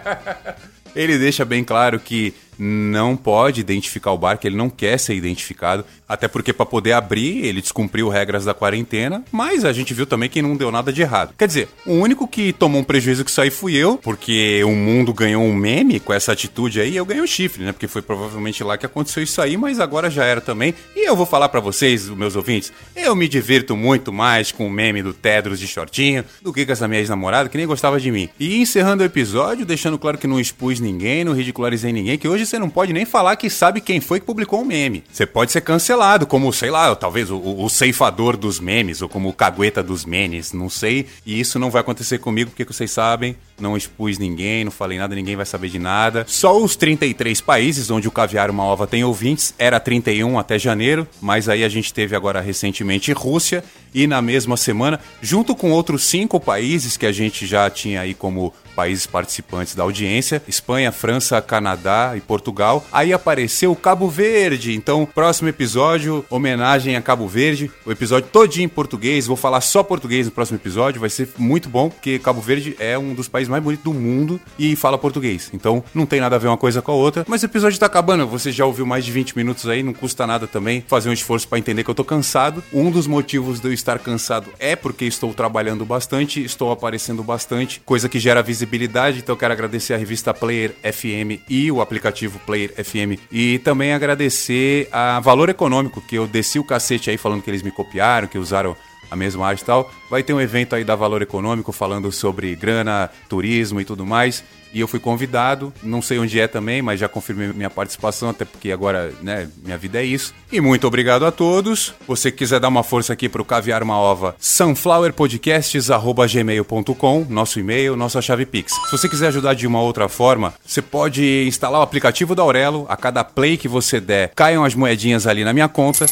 ele 0.94 1.18
deixa 1.18 1.46
bem 1.46 1.64
claro 1.64 1.98
que 1.98 2.34
não 2.58 3.16
pode 3.16 3.60
identificar 3.60 4.12
o 4.12 4.18
bar, 4.18 4.36
que 4.36 4.46
ele 4.46 4.56
não 4.56 4.68
quer 4.68 4.98
ser 4.98 5.14
identificado, 5.14 5.84
até 6.12 6.28
porque 6.28 6.52
para 6.52 6.66
poder 6.66 6.92
abrir 6.92 7.44
ele 7.44 7.62
descumpriu 7.62 8.08
regras 8.08 8.44
da 8.44 8.52
quarentena, 8.52 9.24
mas 9.32 9.64
a 9.64 9.72
gente 9.72 9.94
viu 9.94 10.06
também 10.06 10.28
que 10.28 10.42
não 10.42 10.56
deu 10.56 10.70
nada 10.70 10.92
de 10.92 11.00
errado. 11.00 11.34
Quer 11.38 11.46
dizer, 11.46 11.68
o 11.86 11.94
único 11.94 12.28
que 12.28 12.52
tomou 12.52 12.80
um 12.80 12.84
prejuízo 12.84 13.24
que 13.24 13.30
isso 13.30 13.40
aí 13.40 13.50
fui 13.50 13.74
eu, 13.74 13.96
porque 13.96 14.62
o 14.64 14.70
mundo 14.70 15.14
ganhou 15.14 15.42
um 15.42 15.54
meme 15.54 15.98
com 15.98 16.12
essa 16.12 16.32
atitude 16.32 16.80
aí, 16.80 16.94
eu 16.94 17.06
ganhei 17.06 17.22
um 17.22 17.26
chifre, 17.26 17.64
né? 17.64 17.72
Porque 17.72 17.88
foi 17.88 18.02
provavelmente 18.02 18.62
lá 18.62 18.76
que 18.76 18.84
aconteceu 18.84 19.22
isso 19.22 19.40
aí, 19.40 19.56
mas 19.56 19.80
agora 19.80 20.10
já 20.10 20.24
era 20.24 20.40
também. 20.40 20.74
E 20.94 21.08
eu 21.08 21.16
vou 21.16 21.26
falar 21.26 21.48
para 21.48 21.60
vocês, 21.60 22.08
meus 22.08 22.36
ouvintes, 22.36 22.72
eu 22.94 23.16
me 23.16 23.26
divirto 23.28 23.76
muito 23.76 24.12
mais 24.12 24.52
com 24.52 24.66
o 24.66 24.70
meme 24.70 25.02
do 25.02 25.14
Tedros 25.14 25.58
de 25.58 25.66
shortinho 25.66 26.24
do 26.42 26.52
que 26.52 26.66
com 26.66 26.72
essa 26.72 26.86
minha 26.86 27.00
ex-namorada 27.00 27.48
que 27.48 27.56
nem 27.56 27.66
gostava 27.66 27.98
de 27.98 28.10
mim. 28.10 28.28
E 28.38 28.60
encerrando 28.60 29.02
o 29.02 29.06
episódio, 29.06 29.64
deixando 29.64 29.98
claro 29.98 30.18
que 30.18 30.26
não 30.26 30.38
expus 30.38 30.78
ninguém, 30.78 31.24
não 31.24 31.32
ridicularizei 31.32 31.92
ninguém, 31.92 32.18
que 32.18 32.28
hoje 32.28 32.44
você 32.44 32.58
não 32.58 32.68
pode 32.68 32.92
nem 32.92 33.04
falar 33.04 33.36
que 33.36 33.48
sabe 33.48 33.80
quem 33.80 34.00
foi 34.00 34.20
que 34.20 34.26
publicou 34.26 34.60
o 34.60 34.62
um 34.62 34.66
meme. 34.66 35.04
Você 35.10 35.24
pode 35.24 35.52
ser 35.52 35.60
cancelado, 35.60 36.01
como, 36.26 36.52
sei 36.52 36.70
lá, 36.70 36.94
talvez 36.96 37.30
o, 37.30 37.38
o, 37.38 37.68
ceifador 37.70 38.36
dos 38.36 38.58
memes, 38.58 39.02
ou 39.02 39.08
como 39.08 39.28
o 39.28 39.32
cagueta 39.32 39.82
dos 39.82 40.04
memes, 40.04 40.52
não 40.52 40.68
sei. 40.68 41.06
E 41.24 41.38
isso 41.38 41.58
não 41.58 41.70
vai 41.70 41.80
acontecer 41.80 42.18
comigo, 42.18 42.50
porque 42.50 42.64
vocês 42.64 42.90
sabem, 42.90 43.36
não 43.60 43.76
expus 43.76 44.18
ninguém, 44.18 44.64
não 44.64 44.72
falei 44.72 44.98
nada, 44.98 45.14
ninguém 45.14 45.36
vai 45.36 45.46
saber 45.46 45.68
de 45.68 45.78
nada. 45.78 46.24
Só 46.26 46.58
os 46.60 46.74
33 46.74 47.40
países 47.40 47.90
onde 47.90 48.08
o 48.08 48.10
Caviar 48.10 48.50
Uma 48.50 48.64
Ova 48.64 48.86
tem 48.86 49.04
ouvintes, 49.04 49.54
era 49.58 49.78
31 49.78 50.38
até 50.38 50.58
janeiro, 50.58 51.06
mas 51.20 51.48
aí 51.48 51.62
a 51.62 51.68
gente 51.68 51.94
teve 51.94 52.16
agora 52.16 52.40
recentemente 52.40 53.12
Rússia, 53.12 53.64
e 53.94 54.06
na 54.06 54.20
mesma 54.22 54.56
semana, 54.56 54.98
junto 55.20 55.54
com 55.54 55.70
outros 55.70 56.04
cinco 56.04 56.40
países 56.40 56.96
que 56.96 57.06
a 57.06 57.12
gente 57.12 57.46
já 57.46 57.68
tinha 57.70 58.00
aí 58.00 58.14
como 58.14 58.52
países 58.72 59.06
participantes 59.06 59.74
da 59.74 59.82
audiência: 59.82 60.42
Espanha, 60.48 60.90
França, 60.90 61.40
Canadá 61.40 62.14
e 62.16 62.20
Portugal. 62.20 62.84
Aí 62.92 63.12
apareceu 63.12 63.74
Cabo 63.76 64.08
Verde. 64.08 64.74
Então, 64.74 65.06
próximo 65.06 65.48
episódio, 65.48 66.24
homenagem 66.28 66.96
a 66.96 67.02
Cabo 67.02 67.28
Verde. 67.28 67.70
O 67.84 67.92
episódio 67.92 68.28
todinho 68.32 68.64
em 68.64 68.68
português. 68.68 69.26
Vou 69.26 69.36
falar 69.36 69.60
só 69.60 69.82
português 69.82 70.26
no 70.26 70.32
próximo 70.32 70.58
episódio. 70.58 71.00
Vai 71.00 71.10
ser 71.10 71.28
muito 71.38 71.68
bom, 71.68 71.90
porque 71.90 72.18
Cabo 72.18 72.40
Verde 72.40 72.74
é 72.78 72.98
um 72.98 73.14
dos 73.14 73.28
países 73.28 73.48
mais 73.48 73.62
bonitos 73.62 73.84
do 73.84 73.92
mundo 73.92 74.40
e 74.58 74.74
fala 74.74 74.96
português. 74.98 75.50
Então, 75.52 75.84
não 75.94 76.06
tem 76.06 76.20
nada 76.20 76.36
a 76.36 76.38
ver 76.38 76.48
uma 76.48 76.56
coisa 76.56 76.80
com 76.80 76.92
a 76.92 76.94
outra. 76.94 77.24
Mas 77.28 77.42
o 77.42 77.46
episódio 77.46 77.78
tá 77.78 77.86
acabando. 77.86 78.26
Você 78.26 78.50
já 78.50 78.64
ouviu 78.64 78.86
mais 78.86 79.04
de 79.04 79.12
20 79.12 79.36
minutos 79.36 79.68
aí, 79.68 79.82
não 79.82 79.92
custa 79.92 80.26
nada 80.26 80.46
também 80.46 80.84
fazer 80.86 81.08
um 81.08 81.12
esforço 81.12 81.46
para 81.46 81.58
entender 81.58 81.84
que 81.84 81.90
eu 81.90 81.94
tô 81.94 82.04
cansado. 82.04 82.62
Um 82.72 82.90
dos 82.90 83.06
motivos 83.06 83.60
de 83.60 83.68
eu 83.68 83.72
estar 83.72 83.98
cansado 83.98 84.50
é 84.58 84.74
porque 84.74 85.04
estou 85.04 85.32
trabalhando 85.34 85.84
bastante, 85.84 86.42
estou 86.42 86.72
aparecendo 86.72 87.22
bastante, 87.22 87.80
coisa 87.84 88.08
que 88.08 88.18
gera 88.18 88.42
visibilidade 88.42 88.61
visibilidade, 88.62 89.18
então 89.18 89.36
quero 89.36 89.52
agradecer 89.52 89.94
a 89.94 89.96
revista 89.96 90.32
Player 90.32 90.72
FM 90.82 91.42
e 91.48 91.70
o 91.72 91.80
aplicativo 91.80 92.38
Player 92.46 92.72
FM. 92.72 93.18
E 93.30 93.58
também 93.58 93.92
agradecer 93.92 94.88
a 94.92 95.18
Valor 95.18 95.48
Econômico, 95.48 96.00
que 96.00 96.16
eu 96.16 96.26
desci 96.26 96.58
o 96.58 96.64
cacete 96.64 97.10
aí 97.10 97.16
falando 97.16 97.42
que 97.42 97.50
eles 97.50 97.62
me 97.62 97.72
copiaram, 97.72 98.28
que 98.28 98.38
usaram 98.38 98.76
a 99.10 99.16
mesma 99.16 99.46
arte 99.46 99.62
e 99.62 99.64
tal. 99.64 99.92
Vai 100.08 100.22
ter 100.22 100.32
um 100.32 100.40
evento 100.40 100.76
aí 100.76 100.84
da 100.84 100.94
Valor 100.94 101.22
Econômico 101.22 101.72
falando 101.72 102.12
sobre 102.12 102.54
grana, 102.54 103.10
turismo 103.28 103.80
e 103.80 103.84
tudo 103.84 104.06
mais. 104.06 104.44
E 104.72 104.80
eu 104.80 104.88
fui 104.88 104.98
convidado, 104.98 105.72
não 105.82 106.00
sei 106.00 106.18
onde 106.18 106.40
é 106.40 106.48
também, 106.48 106.80
mas 106.80 107.00
já 107.00 107.08
confirmei 107.08 107.48
minha 107.48 107.68
participação, 107.70 108.30
até 108.30 108.44
porque 108.44 108.70
agora, 108.72 109.12
né, 109.22 109.48
minha 109.62 109.76
vida 109.76 110.00
é 110.00 110.04
isso. 110.04 110.32
E 110.50 110.58
muito 110.60 110.86
obrigado 110.86 111.26
a 111.26 111.30
todos. 111.30 111.92
Você 112.06 112.32
quiser 112.32 112.60
dar 112.60 112.68
uma 112.68 112.82
força 112.82 113.12
aqui 113.12 113.28
pro 113.28 113.44
Caviar 113.44 113.82
uma 113.82 113.98
Ova, 113.98 114.34
sunflowerpodcasts@gmail.com, 114.38 117.26
nosso 117.28 117.60
e-mail, 117.60 117.96
nossa 117.96 118.22
chave 118.22 118.46
Pix. 118.46 118.72
Se 118.72 118.92
você 118.92 119.08
quiser 119.08 119.26
ajudar 119.28 119.54
de 119.54 119.66
uma 119.66 119.80
outra 119.80 120.08
forma, 120.08 120.54
você 120.64 120.80
pode 120.80 121.44
instalar 121.46 121.80
o 121.80 121.82
aplicativo 121.82 122.34
da 122.34 122.42
Aurelo, 122.42 122.86
a 122.88 122.96
cada 122.96 123.22
play 123.24 123.56
que 123.56 123.68
você 123.68 124.00
der, 124.00 124.32
caiam 124.34 124.64
as 124.64 124.74
moedinhas 124.74 125.26
ali 125.26 125.44
na 125.44 125.52
minha 125.52 125.68
conta. 125.68 126.06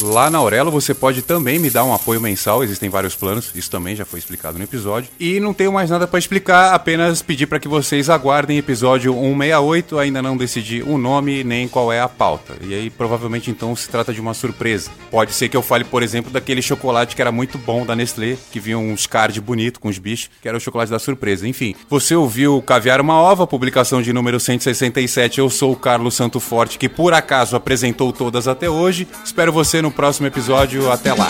Lá 0.00 0.28
na 0.28 0.38
Aurelo 0.38 0.70
você 0.70 0.92
pode 0.92 1.22
também 1.22 1.58
me 1.58 1.70
dar 1.70 1.84
um 1.84 1.94
apoio 1.94 2.20
mensal, 2.20 2.64
existem 2.64 2.90
vários 2.90 3.14
planos, 3.14 3.50
isso 3.54 3.70
também 3.70 3.94
já 3.94 4.04
foi 4.04 4.18
explicado 4.18 4.58
no 4.58 4.64
episódio. 4.64 5.08
E 5.20 5.38
não 5.38 5.54
tenho 5.54 5.72
mais 5.72 5.90
nada 5.90 6.06
para 6.06 6.18
explicar, 6.18 6.74
apenas 6.74 7.22
pedir 7.22 7.46
para 7.46 7.60
que 7.60 7.68
vocês 7.68 8.10
aguardem 8.10 8.58
episódio 8.58 9.12
168, 9.14 9.98
ainda 9.98 10.20
não 10.20 10.36
decidi 10.36 10.82
o 10.82 10.98
nome 10.98 11.44
nem 11.44 11.68
qual 11.68 11.92
é 11.92 12.00
a 12.00 12.08
pauta. 12.08 12.54
E 12.60 12.74
aí 12.74 12.90
provavelmente 12.90 13.50
então 13.50 13.74
se 13.76 13.88
trata 13.88 14.12
de 14.12 14.20
uma 14.20 14.34
surpresa. 14.34 14.90
Pode 15.10 15.32
ser 15.32 15.48
que 15.48 15.56
eu 15.56 15.62
fale, 15.62 15.84
por 15.84 16.02
exemplo, 16.02 16.30
daquele 16.30 16.60
chocolate 16.60 17.14
que 17.14 17.22
era 17.22 17.30
muito 17.30 17.56
bom 17.56 17.86
da 17.86 17.94
Nestlé, 17.94 18.36
que 18.50 18.58
vinha 18.58 18.78
uns 18.78 19.06
card 19.06 19.40
bonito 19.40 19.78
com 19.78 19.88
os 19.88 19.98
bichos, 19.98 20.30
que 20.42 20.48
era 20.48 20.56
o 20.56 20.60
chocolate 20.60 20.90
da 20.90 20.98
surpresa. 20.98 21.46
Enfim, 21.46 21.74
você 21.88 22.16
ouviu 22.16 22.60
Caviar 22.62 23.00
uma 23.00 23.20
Ova, 23.20 23.46
publicação 23.46 24.02
de 24.02 24.12
número 24.12 24.40
167. 24.40 25.38
Eu 25.38 25.48
sou 25.48 25.72
o 25.72 25.76
Carlos 25.76 26.14
Santo 26.14 26.40
Forte, 26.40 26.78
que 26.78 26.88
por 26.88 27.14
acaso 27.14 27.54
apresentou 27.54 28.12
todas 28.12 28.48
até 28.48 28.68
hoje. 28.68 29.06
Espero 29.24 29.52
você 29.52 29.83
no 29.84 29.90
próximo 29.90 30.26
episódio. 30.26 30.90
Até 30.90 31.12
lá. 31.12 31.28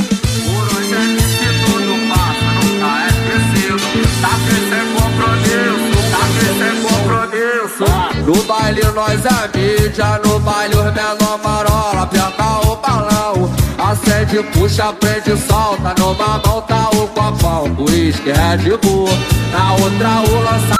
No 8.25 8.43
baile 8.45 8.83
nós 8.95 9.21
é 9.27 9.59
mídia, 9.59 10.21
no 10.25 10.39
baile 10.39 10.77
os 10.77 10.95
menor 10.95 11.39
marola, 11.43 12.03
aperta 12.03 12.61
o 12.67 12.77
balão. 12.77 13.51
Acende, 13.77 14.43
puxa, 14.53 14.93
prende, 14.95 15.37
solta, 15.37 15.95
numa 15.99 16.39
mão 16.47 16.63
tá 16.63 16.89
o 16.91 17.09
copão, 17.09 17.77
uísque, 17.81 18.31
Red 18.31 18.77
Bull, 18.79 19.09
na 19.53 19.73
outra 19.73 20.21
o 20.31 20.43
lança. 20.43 20.74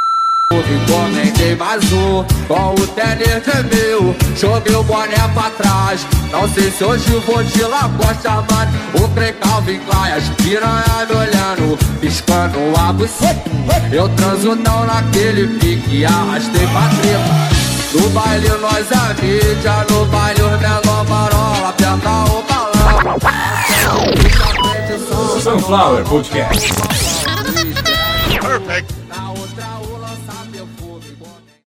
Encomendei 0.61 1.57
mais 1.57 1.93
um. 1.93 2.25
Com 2.47 2.75
o 2.75 2.87
tênis 2.89 3.43
de 3.43 3.77
mil 3.77 4.15
Joguei 4.37 4.75
o 4.75 4.83
boné 4.83 5.29
pra 5.33 5.51
trás. 5.51 6.07
Não 6.35 6.49
sei 6.49 6.71
se 6.71 6.85
hoje 6.85 7.11
vou 7.27 7.43
de 7.45 7.63
Lacoste 7.63 8.27
Armado 8.27 8.71
O 8.95 9.09
trem 9.09 9.33
Calvin 9.35 9.79
Klein 9.79 10.13
As 10.15 10.25
piranha 10.43 11.07
me 11.09 11.15
olhando 11.15 11.79
Piscando 12.01 12.59
a 12.77 12.93
buceta 12.93 13.49
Eu 13.93 14.09
transo 14.11 14.57
não 14.57 14.85
naquele 14.85 15.47
pique 15.59 16.05
Arrastei 16.05 16.67
pra 16.67 16.89
treta 17.01 17.49
No 17.95 18.11
baile 18.11 18.49
nós 18.61 18.91
é 18.91 19.15
mídia 19.23 19.87
No 19.89 20.05
baile 20.07 20.43
os 20.43 20.61
menor 20.61 21.09
marola 21.09 21.69
Aperta 21.69 22.11
o 22.11 22.43
balão. 22.43 22.65
Sunflower 25.41 26.05
Podcast. 26.05 26.73
Perfect 28.41 29.04